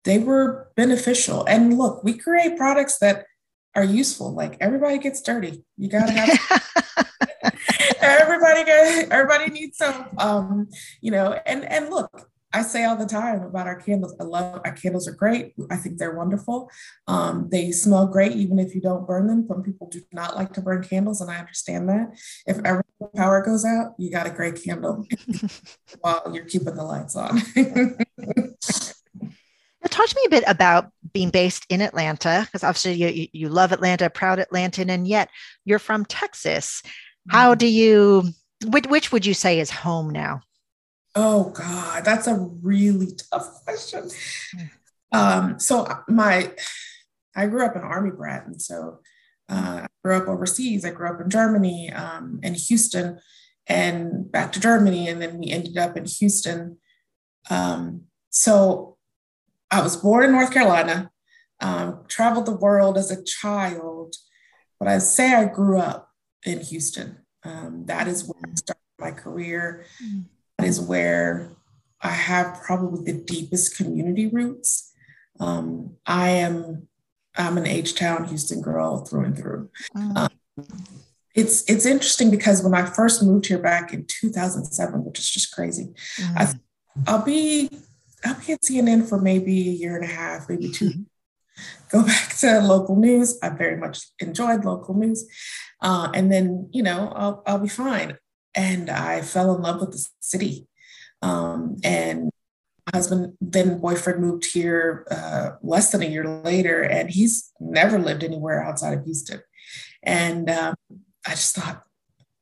they 0.07 0.19
were 0.19 0.71
beneficial. 0.77 1.43
And 1.45 1.77
look, 1.77 2.01
we 2.01 2.17
create 2.17 2.57
products 2.57 2.97
that 2.99 3.25
are 3.75 3.83
useful. 3.83 4.33
Like 4.33 4.55
everybody 4.61 4.97
gets 4.99 5.21
dirty. 5.21 5.65
You 5.77 5.89
gotta 5.89 6.13
have 6.13 6.63
everybody 8.01 8.63
get 8.63 9.11
everybody 9.11 9.51
needs 9.51 9.77
some 9.77 10.07
um, 10.17 10.69
you 11.01 11.11
know, 11.11 11.37
and 11.45 11.65
and 11.65 11.89
look, 11.89 12.29
I 12.57 12.63
say 12.63 12.85
all 12.85 12.95
the 12.95 13.05
time 13.05 13.43
about 13.43 13.67
our 13.67 13.79
candles. 13.79 14.15
I 14.19 14.23
love 14.23 14.61
our 14.65 14.71
candles 14.71 15.07
are 15.07 15.13
great. 15.13 15.53
I 15.69 15.75
think 15.75 15.99
they're 15.99 16.15
wonderful. 16.15 16.71
Um, 17.07 17.49
they 17.51 17.71
smell 17.71 18.07
great 18.07 18.31
even 18.31 18.57
if 18.57 18.73
you 18.73 18.81
don't 18.81 19.05
burn 19.05 19.27
them. 19.27 19.45
Some 19.47 19.61
people 19.61 19.87
do 19.89 20.01
not 20.11 20.35
like 20.35 20.53
to 20.53 20.61
burn 20.61 20.83
candles, 20.83 21.21
and 21.21 21.29
I 21.29 21.37
understand 21.37 21.87
that. 21.89 22.17
If 22.47 22.57
ever 22.65 22.83
power 23.15 23.43
goes 23.43 23.63
out, 23.63 23.93
you 23.99 24.09
got 24.09 24.25
a 24.25 24.31
great 24.31 24.63
candle 24.63 25.05
while 26.01 26.31
you're 26.33 26.45
keeping 26.45 26.73
the 26.73 26.83
lights 26.83 27.15
on. 27.15 27.35
now, 28.17 28.53
talk 29.87 30.07
to 30.07 30.15
me 30.15 30.23
a 30.25 30.31
bit 30.31 30.43
about 30.47 30.91
being 31.13 31.29
based 31.29 31.67
in 31.69 31.81
Atlanta, 31.81 32.41
because 32.45 32.63
obviously 32.63 32.93
you, 32.93 33.27
you 33.33 33.49
love 33.49 33.71
Atlanta, 33.71 34.09
proud 34.09 34.39
Atlantan, 34.39 34.89
and 34.89 35.07
yet 35.07 35.29
you're 35.63 35.77
from 35.77 36.05
Texas. 36.05 36.81
How 37.29 37.51
mm-hmm. 37.51 37.59
do 37.59 37.67
you, 37.67 38.23
which, 38.65 38.87
which 38.87 39.11
would 39.11 39.27
you 39.27 39.35
say 39.35 39.59
is 39.59 39.69
home 39.69 40.09
now? 40.09 40.41
Oh 41.19 41.49
God, 41.49 42.05
that's 42.05 42.27
a 42.27 42.35
really 42.35 43.07
tough 43.31 43.63
question. 43.65 44.07
Um, 45.11 45.59
so 45.59 45.87
my, 46.07 46.53
I 47.35 47.47
grew 47.47 47.65
up 47.65 47.75
an 47.75 47.81
army 47.81 48.11
brat, 48.11 48.45
and 48.45 48.61
so 48.61 48.99
uh, 49.49 49.81
I 49.85 49.87
grew 50.03 50.15
up 50.15 50.27
overseas. 50.27 50.85
I 50.85 50.91
grew 50.91 51.09
up 51.09 51.19
in 51.19 51.31
Germany, 51.31 51.91
um, 51.91 52.39
in 52.43 52.53
Houston, 52.53 53.19
and 53.65 54.31
back 54.31 54.51
to 54.51 54.59
Germany, 54.59 55.07
and 55.07 55.19
then 55.19 55.39
we 55.39 55.49
ended 55.49 55.75
up 55.75 55.97
in 55.97 56.05
Houston. 56.05 56.77
Um, 57.49 58.03
so 58.29 58.97
I 59.71 59.81
was 59.81 59.97
born 59.97 60.23
in 60.23 60.33
North 60.33 60.53
Carolina, 60.53 61.09
um, 61.61 62.03
traveled 62.07 62.45
the 62.45 62.55
world 62.55 62.95
as 62.95 63.09
a 63.09 63.23
child, 63.23 64.13
but 64.79 64.87
I 64.87 64.99
say 64.99 65.33
I 65.33 65.45
grew 65.45 65.79
up 65.79 66.11
in 66.45 66.59
Houston. 66.59 67.17
Um, 67.41 67.85
that 67.87 68.07
is 68.07 68.23
where 68.23 68.39
I 68.45 68.53
started 68.53 68.81
my 68.99 69.11
career. 69.11 69.87
That 69.99 70.36
is 70.63 70.81
where 70.81 71.51
I 72.01 72.09
have 72.09 72.61
probably 72.63 73.11
the 73.11 73.19
deepest 73.19 73.77
community 73.77 74.27
roots. 74.27 74.93
Um, 75.39 75.95
I 76.05 76.29
am 76.29 76.87
I'm 77.35 77.57
an 77.57 77.67
H 77.67 77.95
Town 77.95 78.25
Houston 78.25 78.61
girl 78.61 79.05
through 79.05 79.25
and 79.25 79.37
through. 79.37 79.69
Mm. 79.95 80.17
Um, 80.17 80.29
it's 81.35 81.63
it's 81.69 81.85
interesting 81.85 82.31
because 82.31 82.63
when 82.63 82.73
I 82.73 82.85
first 82.85 83.23
moved 83.23 83.45
here 83.45 83.59
back 83.59 83.93
in 83.93 84.05
2007, 84.07 85.05
which 85.05 85.19
is 85.19 85.29
just 85.29 85.53
crazy, 85.53 85.93
mm. 86.19 86.33
I, 86.35 86.53
I'll 87.05 87.23
be 87.23 87.69
I'll 88.25 88.35
be 88.35 88.53
at 88.53 88.61
CNN 88.61 89.07
for 89.07 89.21
maybe 89.21 89.69
a 89.69 89.73
year 89.73 89.95
and 89.95 90.03
a 90.03 90.07
half, 90.07 90.49
maybe 90.49 90.71
2 90.71 90.85
mm-hmm. 90.85 91.01
Go 91.89 92.03
back 92.05 92.35
to 92.37 92.59
local 92.61 92.95
news. 92.95 93.37
I 93.41 93.49
very 93.49 93.77
much 93.77 94.07
enjoyed 94.19 94.65
local 94.65 94.95
news. 94.95 95.27
Uh, 95.81 96.09
and 96.13 96.31
then, 96.31 96.69
you 96.71 96.83
know, 96.83 97.11
I'll, 97.15 97.43
I'll 97.45 97.59
be 97.59 97.69
fine. 97.69 98.17
And 98.57 98.89
I 98.89 99.21
fell 99.21 99.55
in 99.55 99.61
love 99.61 99.79
with 99.79 99.91
the 99.91 100.05
city. 100.19 100.67
Um, 101.21 101.77
and 101.83 102.31
my 102.87 102.97
husband, 102.97 103.37
then 103.39 103.79
boyfriend, 103.79 104.19
moved 104.19 104.51
here 104.51 105.05
uh, 105.11 105.51
less 105.61 105.91
than 105.91 106.01
a 106.01 106.07
year 106.07 106.27
later, 106.27 106.81
and 106.81 107.09
he's 107.09 107.53
never 107.59 107.99
lived 107.99 108.23
anywhere 108.23 108.63
outside 108.63 108.97
of 108.97 109.05
Houston. 109.05 109.41
And 110.01 110.49
um, 110.49 110.75
I 111.25 111.31
just 111.31 111.55
thought, 111.55 111.83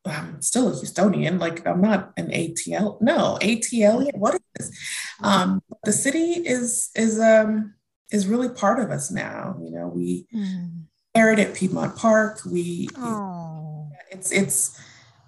I'm 0.06 0.40
still 0.40 0.68
a 0.68 0.72
Houstonian. 0.72 1.40
Like 1.40 1.66
I'm 1.66 1.80
not 1.80 2.12
an 2.16 2.28
ATL. 2.28 3.00
No, 3.02 3.38
ATL. 3.42 4.16
What 4.16 4.34
is 4.34 4.40
this? 4.56 4.78
Um, 5.22 5.60
the 5.82 5.92
city 5.92 6.46
is 6.46 6.90
is 6.94 7.18
um 7.18 7.74
is 8.12 8.28
really 8.28 8.48
part 8.48 8.78
of 8.78 8.92
us 8.92 9.10
now. 9.10 9.56
You 9.60 9.72
know, 9.72 9.88
we 9.88 10.28
mm. 10.32 10.84
inherited 11.12 11.56
Piedmont 11.56 11.96
Park. 11.96 12.38
We 12.46 12.88
oh. 12.96 13.90
it's 14.12 14.30
it's 14.30 14.80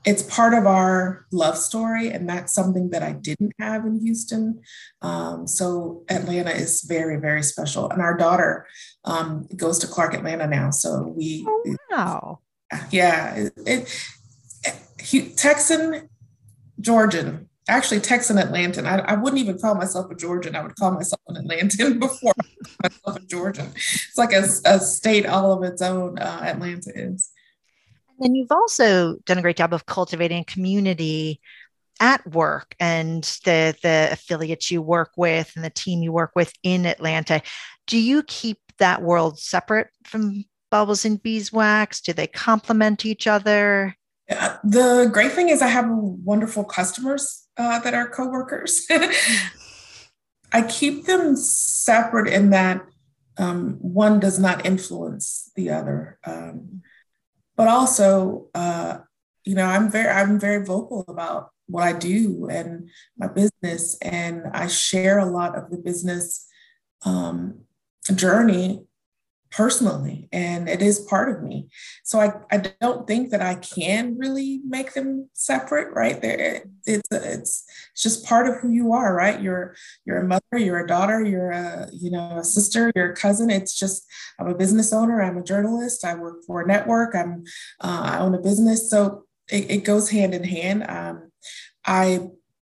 it's 0.08 0.22
part 0.22 0.54
of 0.54 0.66
our 0.66 1.26
love 1.30 1.58
story, 1.58 2.08
and 2.08 2.26
that's 2.26 2.54
something 2.54 2.88
that 2.90 3.02
I 3.02 3.12
didn't 3.12 3.52
have 3.60 3.84
in 3.84 4.00
Houston. 4.00 4.62
Um, 5.02 5.46
so 5.46 6.02
Atlanta 6.08 6.50
is 6.50 6.82
very 6.82 7.20
very 7.20 7.42
special, 7.42 7.90
and 7.90 8.00
our 8.00 8.16
daughter 8.16 8.66
um, 9.04 9.46
goes 9.54 9.78
to 9.80 9.86
Clark 9.86 10.14
Atlanta 10.14 10.46
now. 10.46 10.70
So 10.70 11.12
we 11.14 11.44
oh, 11.46 11.76
wow. 11.90 12.38
yeah, 12.90 13.50
it, 13.66 14.08
it, 15.04 15.36
Texan, 15.36 16.08
Georgian, 16.80 17.50
actually 17.68 18.00
Texan 18.00 18.38
Atlantan. 18.38 18.86
I, 18.86 19.00
I, 19.00 19.14
wouldn't 19.14 19.42
even 19.42 19.58
call 19.58 19.74
myself 19.74 20.10
a 20.10 20.14
Georgian. 20.14 20.56
I 20.56 20.62
would 20.62 20.76
call 20.76 20.92
myself 20.92 21.20
an 21.28 21.46
Atlantan 21.46 21.98
before 22.00 22.32
myself 22.82 23.16
a 23.16 23.26
Georgian. 23.26 23.72
It's 23.74 24.16
like 24.16 24.32
a, 24.32 24.44
a 24.64 24.80
state 24.80 25.26
all 25.26 25.52
of 25.52 25.62
its 25.70 25.82
own. 25.82 26.18
Uh, 26.18 26.40
Atlanta 26.44 26.92
is. 26.94 27.30
And 28.20 28.37
you've 28.37 28.52
also 28.52 29.16
done 29.25 29.38
a 29.38 29.42
great 29.42 29.56
job 29.56 29.72
of 29.72 29.87
cultivating 29.87 30.44
community 30.44 31.40
at 32.00 32.25
work 32.32 32.76
and 32.78 33.25
the 33.44 33.76
the 33.82 34.08
affiliates 34.12 34.70
you 34.70 34.80
work 34.80 35.10
with 35.16 35.52
and 35.56 35.64
the 35.64 35.70
team 35.70 36.02
you 36.02 36.12
work 36.12 36.32
with 36.37 36.52
in 36.62 36.87
Atlanta. 36.87 37.42
Do 37.87 37.98
you 37.98 38.22
keep 38.22 38.58
that 38.78 39.02
world 39.02 39.38
separate 39.38 39.88
from 40.04 40.44
Baubles 40.70 41.04
and 41.04 41.22
Beeswax? 41.22 42.00
Do 42.00 42.12
they 42.12 42.26
complement 42.26 43.04
each 43.04 43.26
other? 43.26 43.94
the 44.62 45.08
great 45.10 45.32
thing 45.32 45.48
is 45.48 45.62
I 45.62 45.68
have 45.68 45.87
wonderful 45.88 46.62
customers 46.62 47.46
uh, 47.56 47.78
that 47.80 47.94
are 47.94 48.10
coworkers. 48.10 48.87
I 50.52 50.62
keep 50.62 51.06
them 51.06 51.34
separate 51.34 52.28
in 52.28 52.50
that 52.50 52.84
um, 53.38 53.78
one 53.80 54.20
does 54.20 54.38
not 54.38 54.66
influence 54.66 55.50
the 55.54 55.70
other, 55.70 56.18
um, 56.25 56.82
but 57.58 57.66
also, 57.66 58.46
uh, 58.54 58.98
you 59.44 59.56
know, 59.56 59.64
I'm 59.64 59.90
very 59.90 60.08
I'm 60.08 60.38
very 60.38 60.64
vocal 60.64 61.04
about 61.08 61.50
what 61.66 61.82
I 61.82 61.92
do 61.92 62.48
and 62.48 62.88
my 63.18 63.26
business, 63.26 63.98
and 64.00 64.44
I 64.54 64.68
share 64.68 65.18
a 65.18 65.30
lot 65.30 65.58
of 65.58 65.68
the 65.70 65.76
business 65.76 66.46
um, 67.04 67.62
journey 68.14 68.86
personally 69.50 70.28
and 70.32 70.68
it 70.68 70.82
is 70.82 71.00
part 71.00 71.34
of 71.34 71.42
me. 71.42 71.68
So 72.04 72.20
i, 72.20 72.32
I 72.50 72.72
don't 72.80 73.06
think 73.06 73.30
that 73.30 73.42
i 73.42 73.54
can 73.54 74.16
really 74.18 74.60
make 74.66 74.92
them 74.92 75.28
separate 75.32 75.94
right? 75.94 76.20
There 76.20 76.62
it's 76.84 77.08
it's 77.10 77.64
it's 77.94 78.02
just 78.02 78.24
part 78.24 78.46
of 78.46 78.56
who 78.56 78.70
you 78.70 78.92
are 78.92 79.14
right? 79.14 79.40
You're 79.40 79.74
you're 80.04 80.18
a 80.18 80.26
mother 80.26 80.42
you're 80.52 80.84
a 80.84 80.86
daughter 80.86 81.24
you're 81.24 81.50
a 81.50 81.88
you 81.92 82.10
know 82.10 82.38
a 82.38 82.44
sister 82.44 82.92
you're 82.94 83.12
a 83.12 83.16
cousin. 83.16 83.50
It's 83.50 83.78
just 83.78 84.06
i'm 84.38 84.48
a 84.48 84.54
business 84.54 84.92
owner 84.92 85.22
i'm 85.22 85.38
a 85.38 85.42
journalist 85.42 86.04
i 86.04 86.14
work 86.14 86.44
for 86.46 86.62
a 86.62 86.66
network 86.66 87.14
i'm 87.14 87.44
uh, 87.80 88.02
i 88.04 88.18
own 88.18 88.34
a 88.34 88.40
business. 88.40 88.90
So 88.90 89.24
it, 89.50 89.70
it 89.70 89.84
goes 89.84 90.10
hand 90.10 90.34
in 90.34 90.44
hand. 90.44 90.84
Um, 90.88 91.30
i 91.86 92.20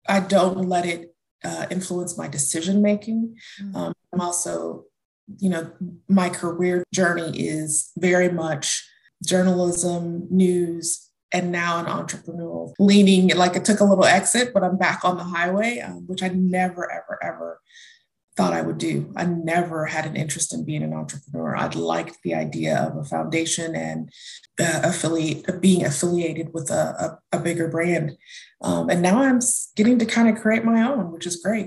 i 0.08 0.20
don't 0.20 0.68
let 0.68 0.86
it 0.86 1.14
uh, 1.44 1.66
influence 1.70 2.16
my 2.16 2.28
decision 2.28 2.80
making. 2.82 3.36
Mm-hmm. 3.60 3.76
um, 3.76 3.94
i'm 4.12 4.20
also 4.20 4.84
you 5.38 5.48
know, 5.48 5.70
my 6.08 6.28
career 6.28 6.84
journey 6.92 7.38
is 7.38 7.90
very 7.96 8.28
much 8.28 8.88
journalism, 9.24 10.26
news, 10.30 11.08
and 11.32 11.50
now 11.50 11.78
an 11.78 11.86
entrepreneurial 11.86 12.74
leaning. 12.78 13.28
Like 13.36 13.56
it 13.56 13.64
took 13.64 13.80
a 13.80 13.84
little 13.84 14.04
exit, 14.04 14.52
but 14.52 14.62
I'm 14.62 14.76
back 14.76 15.04
on 15.04 15.16
the 15.16 15.24
highway, 15.24 15.78
um, 15.80 16.04
which 16.06 16.22
I 16.22 16.28
never, 16.28 16.90
ever, 16.90 17.18
ever 17.22 17.60
thought 18.36 18.52
I 18.52 18.62
would 18.62 18.78
do. 18.78 19.12
I 19.14 19.26
never 19.26 19.86
had 19.86 20.06
an 20.06 20.16
interest 20.16 20.54
in 20.54 20.64
being 20.64 20.82
an 20.82 20.94
entrepreneur. 20.94 21.54
I'd 21.54 21.74
liked 21.74 22.18
the 22.22 22.34
idea 22.34 22.78
of 22.78 22.96
a 22.96 23.04
foundation 23.04 23.74
and 23.74 24.10
uh, 24.58 24.80
affiliate 24.84 25.60
being 25.60 25.84
affiliated 25.84 26.52
with 26.54 26.70
a, 26.70 27.18
a, 27.32 27.38
a 27.38 27.40
bigger 27.40 27.68
brand. 27.68 28.16
Um, 28.62 28.88
and 28.88 29.02
now 29.02 29.22
I'm 29.22 29.40
getting 29.76 29.98
to 29.98 30.06
kind 30.06 30.28
of 30.34 30.40
create 30.42 30.64
my 30.64 30.82
own, 30.82 31.12
which 31.12 31.26
is 31.26 31.36
great. 31.36 31.66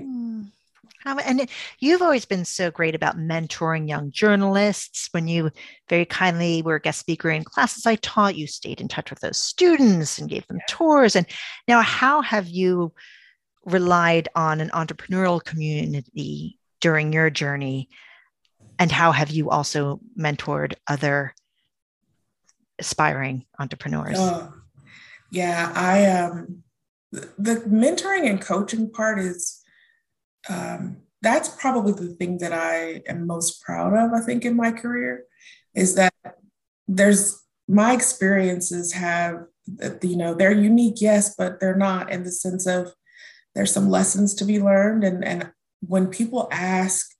And 1.06 1.48
you've 1.78 2.02
always 2.02 2.24
been 2.24 2.44
so 2.44 2.70
great 2.70 2.94
about 2.94 3.16
mentoring 3.16 3.88
young 3.88 4.10
journalists. 4.10 5.08
When 5.12 5.28
you 5.28 5.50
very 5.88 6.04
kindly 6.04 6.62
were 6.62 6.76
a 6.76 6.80
guest 6.80 7.00
speaker 7.00 7.30
in 7.30 7.44
classes 7.44 7.86
I 7.86 7.96
taught, 7.96 8.36
you 8.36 8.46
stayed 8.46 8.80
in 8.80 8.88
touch 8.88 9.10
with 9.10 9.20
those 9.20 9.40
students 9.40 10.18
and 10.18 10.28
gave 10.28 10.46
them 10.48 10.58
tours. 10.68 11.14
And 11.14 11.26
now, 11.68 11.80
how 11.82 12.22
have 12.22 12.48
you 12.48 12.92
relied 13.64 14.28
on 14.34 14.60
an 14.60 14.70
entrepreneurial 14.70 15.42
community 15.42 16.58
during 16.80 17.12
your 17.12 17.30
journey? 17.30 17.88
And 18.78 18.90
how 18.90 19.12
have 19.12 19.30
you 19.30 19.50
also 19.50 20.00
mentored 20.18 20.74
other 20.88 21.34
aspiring 22.78 23.46
entrepreneurs? 23.58 24.16
Oh, 24.18 24.52
yeah, 25.30 25.72
I 25.74 26.06
um, 26.06 26.62
the 27.12 27.56
mentoring 27.66 28.28
and 28.28 28.40
coaching 28.40 28.90
part 28.90 29.18
is 29.18 29.62
um, 30.48 30.98
that's 31.22 31.48
probably 31.48 31.92
the 31.92 32.14
thing 32.14 32.38
that 32.38 32.52
I 32.52 33.02
am 33.08 33.26
most 33.26 33.62
proud 33.62 33.94
of, 33.94 34.12
I 34.12 34.24
think, 34.24 34.44
in 34.44 34.56
my 34.56 34.70
career 34.70 35.24
is 35.74 35.94
that 35.96 36.12
there's 36.86 37.42
my 37.68 37.92
experiences 37.92 38.92
have, 38.92 39.44
you 40.02 40.16
know, 40.16 40.34
they're 40.34 40.52
unique, 40.52 41.00
yes, 41.00 41.34
but 41.36 41.58
they're 41.58 41.76
not 41.76 42.12
in 42.12 42.22
the 42.22 42.30
sense 42.30 42.66
of 42.66 42.92
there's 43.54 43.72
some 43.72 43.90
lessons 43.90 44.34
to 44.34 44.44
be 44.44 44.60
learned. 44.60 45.02
And, 45.02 45.24
and 45.24 45.50
when 45.80 46.06
people 46.06 46.48
ask, 46.52 47.10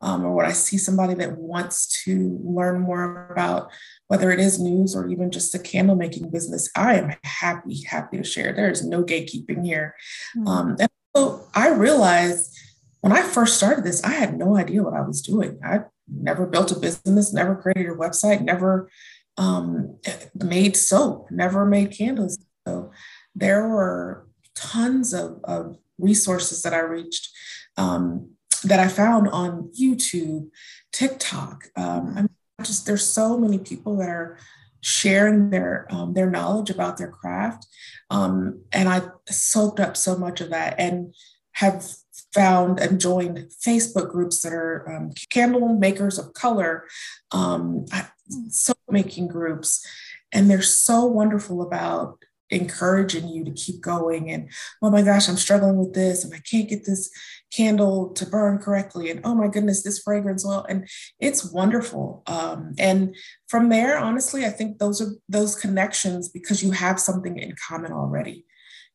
um, 0.00 0.24
or 0.24 0.34
when 0.34 0.46
I 0.46 0.52
see 0.52 0.78
somebody 0.78 1.14
that 1.14 1.38
wants 1.38 2.02
to 2.04 2.40
learn 2.42 2.80
more 2.80 3.30
about 3.30 3.70
whether 4.08 4.32
it 4.32 4.40
is 4.40 4.58
news 4.58 4.96
or 4.96 5.08
even 5.08 5.30
just 5.30 5.54
a 5.54 5.60
candle 5.60 5.94
making 5.94 6.30
business, 6.30 6.68
I 6.74 6.96
am 6.96 7.14
happy, 7.22 7.84
happy 7.84 8.16
to 8.16 8.24
share. 8.24 8.52
There 8.52 8.70
is 8.70 8.84
no 8.84 9.04
gatekeeping 9.04 9.64
here. 9.64 9.94
Mm-hmm. 10.36 10.48
Um, 10.48 10.76
and 10.80 10.88
so 11.14 11.46
I 11.54 11.68
realized 11.68 12.58
when 13.02 13.12
I 13.12 13.22
first 13.22 13.56
started 13.56 13.84
this, 13.84 14.02
I 14.04 14.12
had 14.12 14.38
no 14.38 14.56
idea 14.56 14.82
what 14.82 14.94
I 14.94 15.02
was 15.02 15.20
doing. 15.20 15.58
I 15.62 15.80
never 16.08 16.46
built 16.46 16.70
a 16.70 16.78
business, 16.78 17.32
never 17.32 17.56
created 17.56 17.90
a 17.90 17.96
website, 17.96 18.42
never 18.42 18.88
um, 19.36 19.98
made 20.34 20.76
soap, 20.76 21.28
never 21.30 21.66
made 21.66 21.90
candles. 21.90 22.38
So 22.66 22.92
there 23.34 23.68
were 23.68 24.28
tons 24.54 25.12
of, 25.12 25.40
of 25.42 25.78
resources 25.98 26.62
that 26.62 26.72
I 26.72 26.80
reached 26.80 27.28
um, 27.76 28.30
that 28.62 28.78
I 28.78 28.86
found 28.86 29.28
on 29.28 29.72
YouTube, 29.78 30.50
TikTok. 30.92 31.64
Um, 31.76 32.12
I 32.16 32.20
mean, 32.20 32.28
just 32.62 32.86
there's 32.86 33.04
so 33.04 33.36
many 33.36 33.58
people 33.58 33.96
that 33.96 34.08
are 34.08 34.38
sharing 34.80 35.50
their 35.50 35.88
um, 35.90 36.14
their 36.14 36.30
knowledge 36.30 36.70
about 36.70 36.98
their 36.98 37.10
craft, 37.10 37.66
um, 38.10 38.62
and 38.70 38.88
I 38.88 39.02
soaked 39.28 39.80
up 39.80 39.96
so 39.96 40.16
much 40.16 40.40
of 40.40 40.50
that 40.50 40.76
and 40.78 41.12
have 41.52 41.84
found 42.32 42.80
and 42.80 43.00
joined 43.00 43.50
Facebook 43.64 44.10
groups 44.10 44.42
that 44.42 44.52
are 44.52 44.88
um, 44.90 45.10
candle 45.30 45.68
makers 45.68 46.18
of 46.18 46.32
color, 46.34 46.86
um, 47.30 47.84
soap 48.48 48.78
making 48.88 49.28
groups. 49.28 49.86
And 50.32 50.50
they're 50.50 50.62
so 50.62 51.04
wonderful 51.04 51.60
about 51.62 52.18
encouraging 52.52 53.28
you 53.28 53.44
to 53.44 53.50
keep 53.50 53.80
going. 53.80 54.30
And 54.30 54.50
oh 54.82 54.90
my 54.90 55.02
gosh, 55.02 55.28
I'm 55.28 55.36
struggling 55.36 55.78
with 55.78 55.94
this, 55.94 56.22
and 56.22 56.32
I 56.34 56.38
can't 56.38 56.68
get 56.68 56.84
this 56.84 57.10
candle 57.50 58.10
to 58.10 58.26
burn 58.26 58.58
correctly. 58.58 59.10
And 59.10 59.20
oh 59.24 59.34
my 59.34 59.48
goodness, 59.48 59.82
this 59.82 59.98
fragrance 59.98 60.46
oil. 60.46 60.64
And 60.68 60.88
it's 61.18 61.50
wonderful. 61.50 62.22
Um, 62.26 62.74
and 62.78 63.16
from 63.48 63.68
there, 63.70 63.98
honestly, 63.98 64.44
I 64.44 64.50
think 64.50 64.78
those 64.78 65.00
are 65.00 65.12
those 65.28 65.54
connections 65.54 66.28
because 66.28 66.62
you 66.62 66.70
have 66.70 67.00
something 67.00 67.38
in 67.38 67.54
common 67.68 67.92
already. 67.92 68.44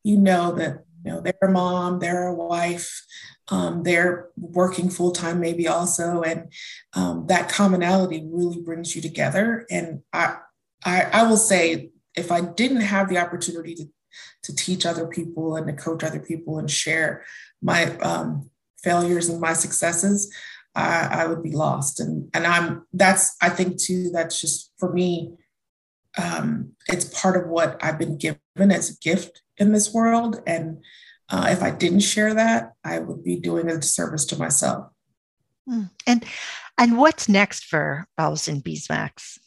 You 0.04 0.16
know 0.16 0.52
that 0.52 0.84
you 1.04 1.10
know 1.10 1.20
they're 1.20 1.34
a 1.42 1.50
mom 1.50 1.98
they're 1.98 2.28
a 2.28 2.34
wife 2.34 3.04
um, 3.50 3.82
they're 3.82 4.28
working 4.36 4.90
full 4.90 5.12
time 5.12 5.40
maybe 5.40 5.68
also. 5.68 6.22
And 6.22 6.52
um, 6.94 7.26
that 7.28 7.48
commonality 7.48 8.26
really 8.30 8.60
brings 8.60 8.94
you 8.94 9.02
together. 9.02 9.66
And 9.70 10.02
I, 10.12 10.36
I, 10.84 11.02
I 11.02 11.22
will 11.24 11.36
say 11.36 11.90
if 12.14 12.32
i 12.32 12.40
didn't 12.40 12.80
have 12.80 13.08
the 13.08 13.18
opportunity 13.18 13.74
to 13.74 13.88
to 14.42 14.54
teach 14.54 14.86
other 14.86 15.06
people 15.06 15.56
and 15.56 15.66
to 15.66 15.72
coach 15.72 16.02
other 16.02 16.20
people 16.20 16.58
and 16.58 16.70
share 16.70 17.24
my 17.62 17.96
um, 17.98 18.50
failures 18.82 19.28
and 19.28 19.40
my 19.40 19.52
successes 19.52 20.32
I, 20.74 21.08
I 21.10 21.26
would 21.26 21.42
be 21.42 21.52
lost. 21.52 21.98
And 22.00 22.30
and 22.34 22.46
i'm 22.46 22.86
that's 22.92 23.36
i 23.42 23.48
think 23.48 23.80
too 23.80 24.10
that's 24.12 24.40
just 24.40 24.72
for 24.78 24.92
me 24.92 25.32
um, 26.18 26.72
it's 26.88 27.04
part 27.04 27.36
of 27.36 27.48
what 27.48 27.82
I've 27.82 27.98
been 27.98 28.18
given 28.18 28.38
as 28.58 28.90
a 28.90 28.98
gift 28.98 29.42
in 29.56 29.72
this 29.72 29.92
world. 29.94 30.42
And 30.46 30.82
uh, 31.30 31.48
if 31.50 31.62
I 31.62 31.70
didn't 31.70 32.00
share 32.00 32.34
that, 32.34 32.72
I 32.84 32.98
would 32.98 33.22
be 33.22 33.36
doing 33.36 33.70
a 33.70 33.76
disservice 33.76 34.24
to 34.26 34.38
myself. 34.38 34.90
Hmm. 35.66 35.84
And 36.06 36.24
and 36.78 36.96
what's 36.96 37.28
next 37.28 37.64
for 37.64 38.06
Baubles 38.16 38.48
and 38.48 38.62
Beeswax? 38.62 39.38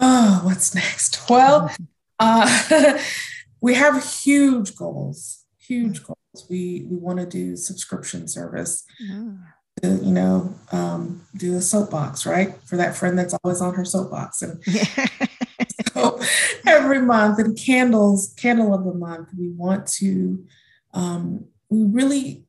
Oh, 0.00 0.40
what's 0.44 0.74
next? 0.74 1.28
Well, 1.30 1.70
uh, 2.18 2.98
we 3.60 3.74
have 3.74 4.04
huge 4.04 4.74
goals. 4.74 5.44
Huge 5.58 6.02
goals. 6.02 6.46
We 6.50 6.86
we 6.88 6.96
want 6.96 7.20
to 7.20 7.26
do 7.26 7.56
subscription 7.56 8.28
service. 8.28 8.84
Mm. 9.02 9.38
you 9.82 10.12
know, 10.12 10.54
um, 10.72 11.26
do 11.36 11.56
a 11.56 11.60
soapbox, 11.60 12.26
right? 12.26 12.54
For 12.64 12.76
that 12.76 12.96
friend 12.96 13.18
that's 13.18 13.34
always 13.42 13.60
on 13.60 13.74
her 13.74 13.84
soapbox, 13.84 14.42
and 14.42 14.62
every 16.66 17.00
month, 17.00 17.38
and 17.38 17.56
candles, 17.56 18.34
candle 18.36 18.74
of 18.74 18.84
the 18.84 18.94
month, 18.94 19.28
we 19.38 19.48
want 19.50 19.86
to. 19.86 20.44
Um, 20.92 21.46
we 21.68 21.84
really 21.84 22.46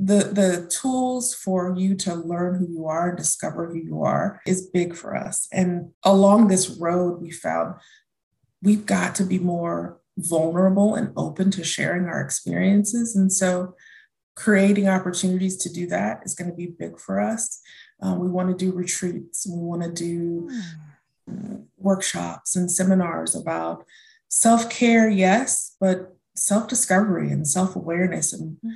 the 0.00 0.24
the 0.32 0.66
tools 0.70 1.34
for 1.34 1.74
you 1.76 1.94
to 1.94 2.14
learn 2.14 2.54
who 2.54 2.66
you 2.66 2.86
are 2.86 3.10
and 3.10 3.18
discover 3.18 3.66
who 3.66 3.76
you 3.76 4.02
are 4.02 4.40
is 4.46 4.70
big 4.70 4.96
for 4.96 5.14
us 5.14 5.46
and 5.52 5.90
along 6.04 6.48
this 6.48 6.70
road 6.70 7.20
we 7.20 7.30
found 7.30 7.74
we've 8.62 8.86
got 8.86 9.14
to 9.14 9.24
be 9.24 9.38
more 9.38 10.00
vulnerable 10.16 10.94
and 10.94 11.12
open 11.16 11.50
to 11.50 11.62
sharing 11.62 12.06
our 12.06 12.20
experiences 12.20 13.14
and 13.14 13.30
so 13.30 13.74
creating 14.36 14.88
opportunities 14.88 15.58
to 15.58 15.70
do 15.70 15.86
that 15.86 16.20
is 16.24 16.34
going 16.34 16.48
to 16.48 16.56
be 16.56 16.66
big 16.66 16.98
for 16.98 17.20
us 17.20 17.60
um, 18.00 18.18
we 18.18 18.28
want 18.28 18.48
to 18.48 18.56
do 18.56 18.74
retreats 18.74 19.46
we 19.46 19.58
want 19.58 19.82
to 19.82 19.92
do 19.92 20.48
mm. 20.50 20.62
Workshops 21.76 22.56
and 22.56 22.70
seminars 22.70 23.34
about 23.34 23.84
self-care 24.28 25.08
yes 25.08 25.76
but 25.80 26.16
self-discovery 26.36 27.30
and 27.30 27.48
self-awareness 27.48 28.32
and 28.32 28.56
mm 28.64 28.72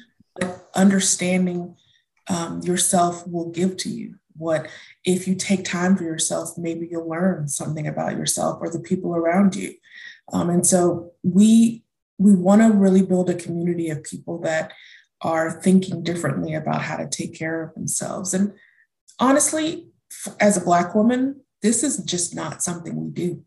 understanding 0.75 1.77
um, 2.29 2.61
yourself 2.63 3.27
will 3.27 3.51
give 3.51 3.77
to 3.79 3.89
you. 3.89 4.17
What 4.37 4.69
if 5.05 5.29
you 5.29 5.35
take 5.35 5.65
time 5.65 5.97
for 5.97 6.05
yourself, 6.05 6.59
maybe 6.59 6.89
you'll 6.91 7.09
learn 7.09 7.49
something 7.49 7.87
about 7.87 8.17
yourself 8.17 8.59
or 8.61 8.69
the 8.69 8.81
people 8.81 9.15
around 9.15 9.55
you. 9.55 9.75
Um, 10.33 10.51
and 10.51 10.67
so 10.67 11.13
we 11.23 11.85
we 12.19 12.35
want 12.35 12.63
to 12.63 12.77
really 12.77 13.03
build 13.03 13.29
a 13.29 13.35
community 13.35 13.91
of 13.91 14.03
people 14.05 14.39
that 14.41 14.73
are 15.21 15.51
thinking 15.51 16.03
differently 16.03 16.55
about 16.55 16.83
how 16.83 16.97
to 16.97 17.09
take 17.09 17.37
care 17.37 17.63
of 17.63 17.75
themselves. 17.75 18.35
And 18.35 18.53
honestly, 19.19 19.89
as 20.41 20.57
a 20.57 20.65
Black 20.65 20.95
woman, 20.95 21.41
this 21.65 21.83
is 21.83 21.97
just 22.05 22.37
not 22.37 22.63
something 22.63 22.95
we 22.95 23.11
do. 23.11 23.45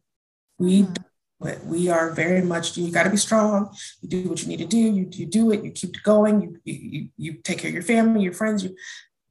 We 0.59 0.83
mm-hmm 0.83 1.03
but 1.39 1.63
we 1.65 1.89
are 1.89 2.11
very 2.11 2.41
much 2.41 2.77
you 2.77 2.91
got 2.91 3.03
to 3.03 3.09
be 3.09 3.17
strong. 3.17 3.75
You 4.01 4.09
do 4.09 4.29
what 4.29 4.41
you 4.41 4.47
need 4.47 4.57
to 4.57 4.65
do. 4.65 4.77
You, 4.77 5.07
you 5.11 5.25
do 5.25 5.51
it. 5.51 5.63
You 5.63 5.71
keep 5.71 6.01
going. 6.03 6.41
You, 6.41 6.57
you 6.63 7.09
you 7.17 7.33
take 7.33 7.59
care 7.59 7.69
of 7.69 7.73
your 7.73 7.83
family 7.83 8.23
your 8.23 8.33
friends 8.33 8.63
you 8.63 8.75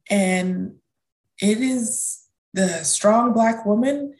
and 0.09 0.75
it 1.41 1.59
is 1.59 2.23
the 2.53 2.83
strong 2.83 3.33
black 3.33 3.65
woman. 3.65 4.13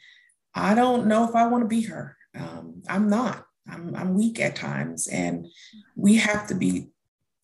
I 0.54 0.76
don't 0.76 1.08
know 1.08 1.28
if 1.28 1.36
i 1.36 1.48
want 1.48 1.64
to 1.64 1.68
be 1.68 1.84
her. 1.84 2.18
Um, 2.36 2.84
i'm 2.90 3.10
not. 3.10 3.46
I'm, 3.70 3.96
I'm 3.96 4.14
weak 4.14 4.40
at 4.40 4.56
times 4.56 5.08
and 5.08 5.48
we 5.96 6.18
have 6.18 6.48
to 6.48 6.56
be 6.56 6.90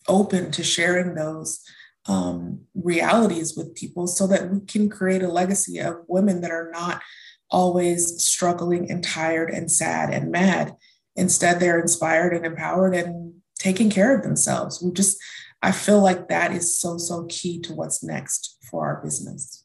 open 0.07 0.51
to 0.51 0.63
sharing 0.63 1.15
those 1.15 1.61
um, 2.05 2.61
realities 2.75 3.55
with 3.55 3.75
people 3.75 4.07
so 4.07 4.27
that 4.27 4.49
we 4.49 4.59
can 4.61 4.89
create 4.89 5.23
a 5.23 5.31
legacy 5.31 5.79
of 5.79 6.03
women 6.07 6.41
that 6.41 6.51
are 6.51 6.69
not 6.71 7.01
always 7.49 8.21
struggling 8.21 8.89
and 8.91 9.03
tired 9.03 9.49
and 9.49 9.71
sad 9.71 10.13
and 10.13 10.31
mad. 10.31 10.75
Instead, 11.15 11.59
they're 11.59 11.79
inspired 11.79 12.33
and 12.33 12.45
empowered 12.45 12.95
and 12.95 13.35
taking 13.59 13.89
care 13.89 14.15
of 14.15 14.23
themselves. 14.23 14.81
We 14.81 14.91
just, 14.91 15.17
I 15.61 15.71
feel 15.71 16.01
like 16.01 16.27
that 16.27 16.51
is 16.51 16.77
so, 16.79 16.97
so 16.97 17.25
key 17.29 17.61
to 17.61 17.73
what's 17.73 18.03
next 18.03 18.57
for 18.69 18.85
our 18.85 19.01
business. 19.01 19.63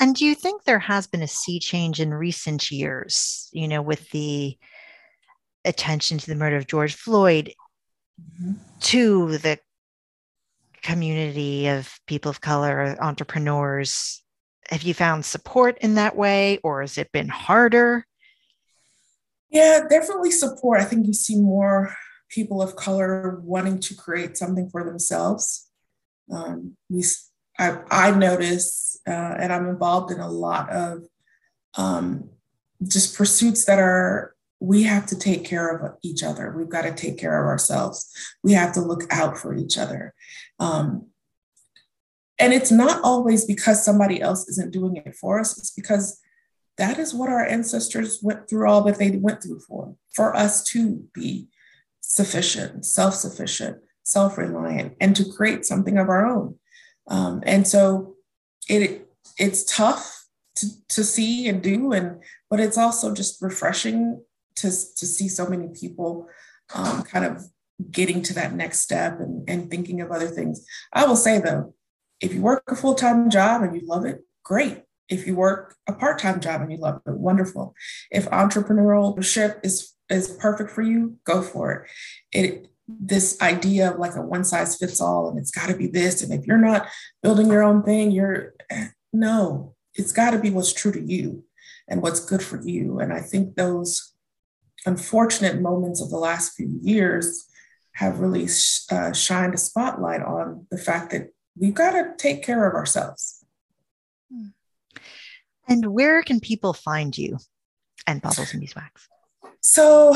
And 0.00 0.14
do 0.14 0.24
you 0.24 0.34
think 0.34 0.62
there 0.62 0.78
has 0.78 1.06
been 1.06 1.22
a 1.22 1.28
sea 1.28 1.60
change 1.60 2.00
in 2.00 2.14
recent 2.14 2.70
years, 2.70 3.48
you 3.52 3.68
know, 3.68 3.82
with 3.82 4.08
the 4.10 4.56
attention 5.64 6.18
to 6.18 6.26
the 6.26 6.36
murder 6.36 6.56
of 6.56 6.66
George 6.66 6.94
Floyd, 6.94 7.52
mm-hmm. 8.20 8.54
to 8.80 9.38
the 9.38 9.58
community 10.82 11.68
of 11.68 11.98
people 12.06 12.30
of 12.30 12.40
color, 12.40 12.96
entrepreneurs 13.00 14.22
have 14.70 14.82
you 14.82 14.94
found 14.94 15.24
support 15.24 15.78
in 15.80 15.94
that 15.94 16.14
way 16.14 16.58
or 16.62 16.82
has 16.82 16.98
it 16.98 17.10
been 17.12 17.28
harder? 17.28 18.06
Yeah 19.50 19.80
definitely 19.88 20.30
support. 20.30 20.80
I 20.80 20.84
think 20.84 21.06
you 21.06 21.14
see 21.14 21.36
more 21.36 21.94
people 22.28 22.60
of 22.60 22.76
color 22.76 23.40
wanting 23.42 23.80
to 23.80 23.94
create 23.94 24.36
something 24.36 24.68
for 24.68 24.84
themselves. 24.84 25.70
Um, 26.30 26.76
we, 26.90 27.02
I, 27.58 27.78
I 27.90 28.10
notice 28.10 29.00
uh, 29.06 29.10
and 29.10 29.50
i'm 29.50 29.66
involved 29.66 30.12
in 30.12 30.20
a 30.20 30.30
lot 30.30 30.68
of 30.70 31.04
um, 31.78 32.28
just 32.86 33.16
pursuits 33.16 33.64
that 33.64 33.78
are 33.78 34.34
we 34.60 34.82
have 34.82 35.06
to 35.06 35.18
take 35.18 35.44
care 35.44 35.68
of 35.68 35.96
each 36.02 36.22
other. 36.22 36.52
We've 36.56 36.68
got 36.68 36.82
to 36.82 36.92
take 36.92 37.18
care 37.18 37.40
of 37.40 37.46
ourselves. 37.46 38.12
We 38.42 38.52
have 38.52 38.72
to 38.74 38.80
look 38.80 39.04
out 39.10 39.38
for 39.38 39.54
each 39.54 39.78
other. 39.78 40.14
Um, 40.58 41.08
and 42.38 42.52
it's 42.52 42.70
not 42.70 43.00
always 43.02 43.44
because 43.44 43.84
somebody 43.84 44.20
else 44.20 44.48
isn't 44.48 44.72
doing 44.72 44.96
it 44.96 45.14
for 45.14 45.40
us, 45.40 45.58
it's 45.58 45.70
because 45.70 46.20
that 46.76 46.98
is 46.98 47.12
what 47.12 47.28
our 47.28 47.44
ancestors 47.44 48.20
went 48.22 48.48
through 48.48 48.68
all 48.68 48.82
that 48.82 48.98
they 48.98 49.10
went 49.10 49.42
through 49.42 49.60
for, 49.60 49.96
for 50.14 50.34
us 50.36 50.62
to 50.62 51.04
be 51.12 51.48
sufficient, 52.00 52.86
self 52.86 53.14
sufficient, 53.14 53.78
self 54.04 54.38
reliant, 54.38 54.94
and 55.00 55.14
to 55.16 55.24
create 55.24 55.64
something 55.64 55.98
of 55.98 56.08
our 56.08 56.26
own. 56.26 56.56
Um, 57.08 57.42
and 57.44 57.66
so 57.66 58.14
it 58.68 59.08
it's 59.38 59.64
tough 59.64 60.26
to, 60.56 60.66
to 60.88 61.04
see 61.04 61.48
and 61.48 61.62
do, 61.62 61.92
and 61.92 62.22
but 62.48 62.60
it's 62.60 62.78
also 62.78 63.12
just 63.12 63.42
refreshing 63.42 64.22
to, 64.60 64.68
to 64.68 65.06
see 65.06 65.28
so 65.28 65.46
many 65.46 65.68
people 65.68 66.28
um, 66.74 67.02
kind 67.02 67.24
of 67.24 67.44
getting 67.90 68.22
to 68.22 68.34
that 68.34 68.54
next 68.54 68.80
step 68.80 69.20
and, 69.20 69.48
and 69.48 69.70
thinking 69.70 70.00
of 70.00 70.10
other 70.10 70.26
things. 70.26 70.66
I 70.92 71.06
will 71.06 71.16
say 71.16 71.40
though, 71.40 71.74
if 72.20 72.34
you 72.34 72.42
work 72.42 72.64
a 72.68 72.76
full 72.76 72.94
time 72.94 73.30
job 73.30 73.62
and 73.62 73.74
you 73.74 73.86
love 73.86 74.04
it, 74.04 74.20
great. 74.44 74.82
If 75.08 75.26
you 75.26 75.36
work 75.36 75.76
a 75.88 75.92
part 75.92 76.18
time 76.18 76.40
job 76.40 76.60
and 76.60 76.70
you 76.70 76.78
love 76.78 77.00
it, 77.06 77.12
wonderful. 77.12 77.74
If 78.10 78.28
entrepreneurship 78.30 79.64
is 79.64 79.94
is 80.10 80.30
perfect 80.30 80.70
for 80.70 80.82
you, 80.82 81.18
go 81.24 81.42
for 81.42 81.72
it. 81.72 81.90
It 82.32 82.68
this 82.88 83.40
idea 83.42 83.90
of 83.92 83.98
like 83.98 84.16
a 84.16 84.22
one 84.22 84.44
size 84.44 84.76
fits 84.76 85.00
all 85.00 85.28
and 85.28 85.38
it's 85.38 85.50
got 85.50 85.68
to 85.68 85.76
be 85.76 85.86
this 85.86 86.22
and 86.22 86.32
if 86.32 86.46
you're 86.46 86.56
not 86.56 86.86
building 87.22 87.48
your 87.48 87.62
own 87.62 87.82
thing 87.82 88.10
you're 88.10 88.54
no 89.12 89.74
it's 89.94 90.10
got 90.10 90.30
to 90.30 90.38
be 90.38 90.48
what's 90.48 90.72
true 90.72 90.90
to 90.90 91.00
you 91.00 91.44
and 91.86 92.00
what's 92.00 92.24
good 92.24 92.42
for 92.42 92.62
you 92.62 92.98
and 92.98 93.12
i 93.12 93.20
think 93.20 93.56
those 93.56 94.14
unfortunate 94.86 95.60
moments 95.60 96.00
of 96.00 96.10
the 96.10 96.16
last 96.16 96.54
few 96.54 96.78
years 96.80 97.46
have 97.94 98.20
really 98.20 98.48
uh, 98.90 99.12
shined 99.12 99.54
a 99.54 99.58
spotlight 99.58 100.22
on 100.22 100.66
the 100.70 100.78
fact 100.78 101.10
that 101.10 101.32
we've 101.58 101.74
got 101.74 101.92
to 101.92 102.12
take 102.16 102.44
care 102.44 102.68
of 102.68 102.74
ourselves. 102.74 103.44
And 105.68 105.86
where 105.86 106.22
can 106.22 106.40
people 106.40 106.72
find 106.72 107.16
you 107.16 107.38
and 108.06 108.22
Baubles 108.22 108.52
and 108.52 108.60
Beeswax? 108.60 109.08
So, 109.60 110.14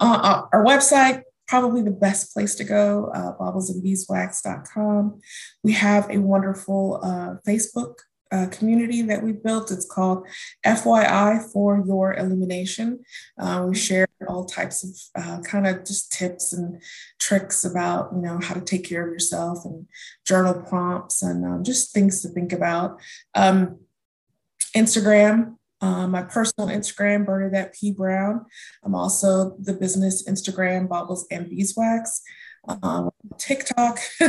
uh, 0.00 0.18
uh, 0.22 0.42
our 0.52 0.64
website, 0.64 1.22
probably 1.48 1.82
the 1.82 1.90
best 1.90 2.32
place 2.34 2.54
to 2.56 2.64
go, 2.64 3.10
uh, 3.14 3.36
baublesandbeeswax.com. 3.38 5.20
We 5.62 5.72
have 5.72 6.10
a 6.10 6.18
wonderful 6.18 7.00
uh, 7.02 7.36
Facebook 7.46 7.94
uh, 8.32 8.46
community 8.46 9.02
that 9.02 9.22
we 9.22 9.32
built. 9.32 9.70
It's 9.70 9.84
called 9.84 10.26
FYI 10.64 11.52
for 11.52 11.84
Your 11.86 12.14
Illumination. 12.14 13.04
Uh, 13.38 13.66
we 13.68 13.74
share 13.74 14.08
all 14.26 14.44
types 14.44 14.82
of 14.82 15.22
uh, 15.22 15.40
kind 15.42 15.66
of 15.66 15.84
just 15.84 16.12
tips 16.12 16.52
and 16.52 16.82
tricks 17.20 17.64
about 17.64 18.10
you 18.14 18.22
know 18.22 18.38
how 18.42 18.54
to 18.54 18.60
take 18.60 18.88
care 18.88 19.06
of 19.06 19.12
yourself 19.12 19.64
and 19.64 19.86
journal 20.26 20.54
prompts 20.54 21.22
and 21.22 21.44
um, 21.44 21.62
just 21.62 21.92
things 21.92 22.22
to 22.22 22.28
think 22.28 22.52
about. 22.52 22.98
Um, 23.34 23.78
Instagram. 24.74 25.56
Uh, 25.82 26.06
my 26.06 26.22
personal 26.22 26.68
Instagram, 26.68 27.26
Bernadette 27.26 27.74
P. 27.74 27.90
Brown. 27.90 28.46
I'm 28.84 28.94
also 28.94 29.56
the 29.58 29.72
business 29.72 30.28
Instagram, 30.28 30.88
Baubles 30.88 31.26
and 31.28 31.50
Beeswax. 31.50 32.22
Um, 32.68 33.10
TikTok. 33.38 33.98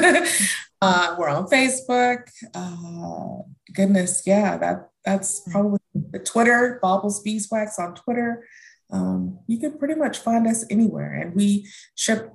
uh, 0.82 1.16
we're 1.18 1.30
on 1.30 1.48
Facebook. 1.48 2.30
Uh, 2.54 3.44
goodness, 3.74 4.24
yeah, 4.26 4.58
that 4.58 4.90
that's 5.06 5.44
hmm. 5.46 5.52
probably 5.52 5.80
the 5.94 6.20
Twitter, 6.20 6.80
Baubles 6.82 7.22
Beeswax 7.22 7.78
on 7.80 7.96
Twitter. 7.96 8.46
Um, 8.92 9.40
you 9.48 9.58
can 9.60 9.78
pretty 9.78 9.96
much 9.96 10.20
find 10.20 10.48
us 10.48 10.66
anywhere, 10.70 11.14
and 11.14 11.36
we 11.36 11.68
ship 11.96 12.34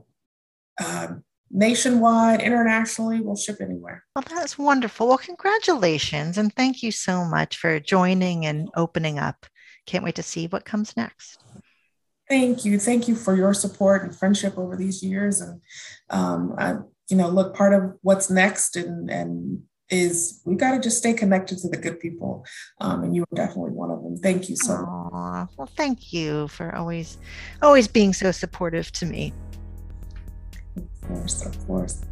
uh, 0.81 1.09
nationwide, 1.51 2.41
internationally. 2.41 3.21
We'll 3.21 3.37
ship 3.37 3.59
anywhere. 3.61 4.05
Well, 4.15 4.25
that's 4.29 4.59
wonderful. 4.59 5.09
Well, 5.09 5.19
congratulations, 5.19 6.39
and 6.39 6.53
thank 6.55 6.83
you 6.83 6.91
so 6.91 7.25
much 7.25 7.57
for 7.57 7.79
joining 7.81 8.47
and 8.47 8.69
opening 8.75 9.19
up 9.19 9.47
can't 9.89 10.05
wait 10.05 10.17
to 10.17 10.23
see 10.23 10.47
what 10.47 10.67
comes 10.67 10.95
next. 10.99 11.43
Thank 12.29 12.65
you. 12.65 12.79
Thank 12.79 13.09
you 13.09 13.15
for 13.15 13.35
your 13.35 13.55
support 13.55 14.03
and 14.03 14.15
friendship 14.15 14.59
over 14.59 14.77
these 14.77 15.03
years. 15.03 15.41
And 15.41 15.61
um, 16.11 16.55
I, 16.59 16.77
you 17.09 17.17
know, 17.17 17.29
look, 17.29 17.55
part 17.55 17.73
of 17.73 17.95
what's 18.03 18.31
next 18.31 18.77
and 18.77 19.11
and 19.11 19.63
is 19.91 20.43
we 20.45 20.55
got 20.55 20.73
to 20.73 20.81
just 20.81 20.99
stay 20.99 21.15
connected 21.15 21.59
to 21.59 21.69
the 21.69 21.77
good 21.77 21.99
people. 22.01 22.45
Um, 22.81 23.05
and 23.05 23.17
you 23.17 23.23
are 23.23 23.37
definitely 23.37 23.73
one 23.73 23.91
of 23.91 24.03
them. 24.03 24.19
Thank 24.19 24.49
you 24.49 24.57
so 24.57 24.77
much. 25.13 25.49
Well, 25.57 25.71
thank 25.77 26.13
you 26.13 26.49
for 26.49 26.75
always, 26.75 27.19
always 27.63 27.89
being 27.89 28.13
so 28.13 28.31
supportive 28.31 28.93
to 28.93 29.07
me. 29.07 29.33
Of 30.77 31.09
course, 31.09 31.47
of 31.47 31.67
course. 31.67 32.03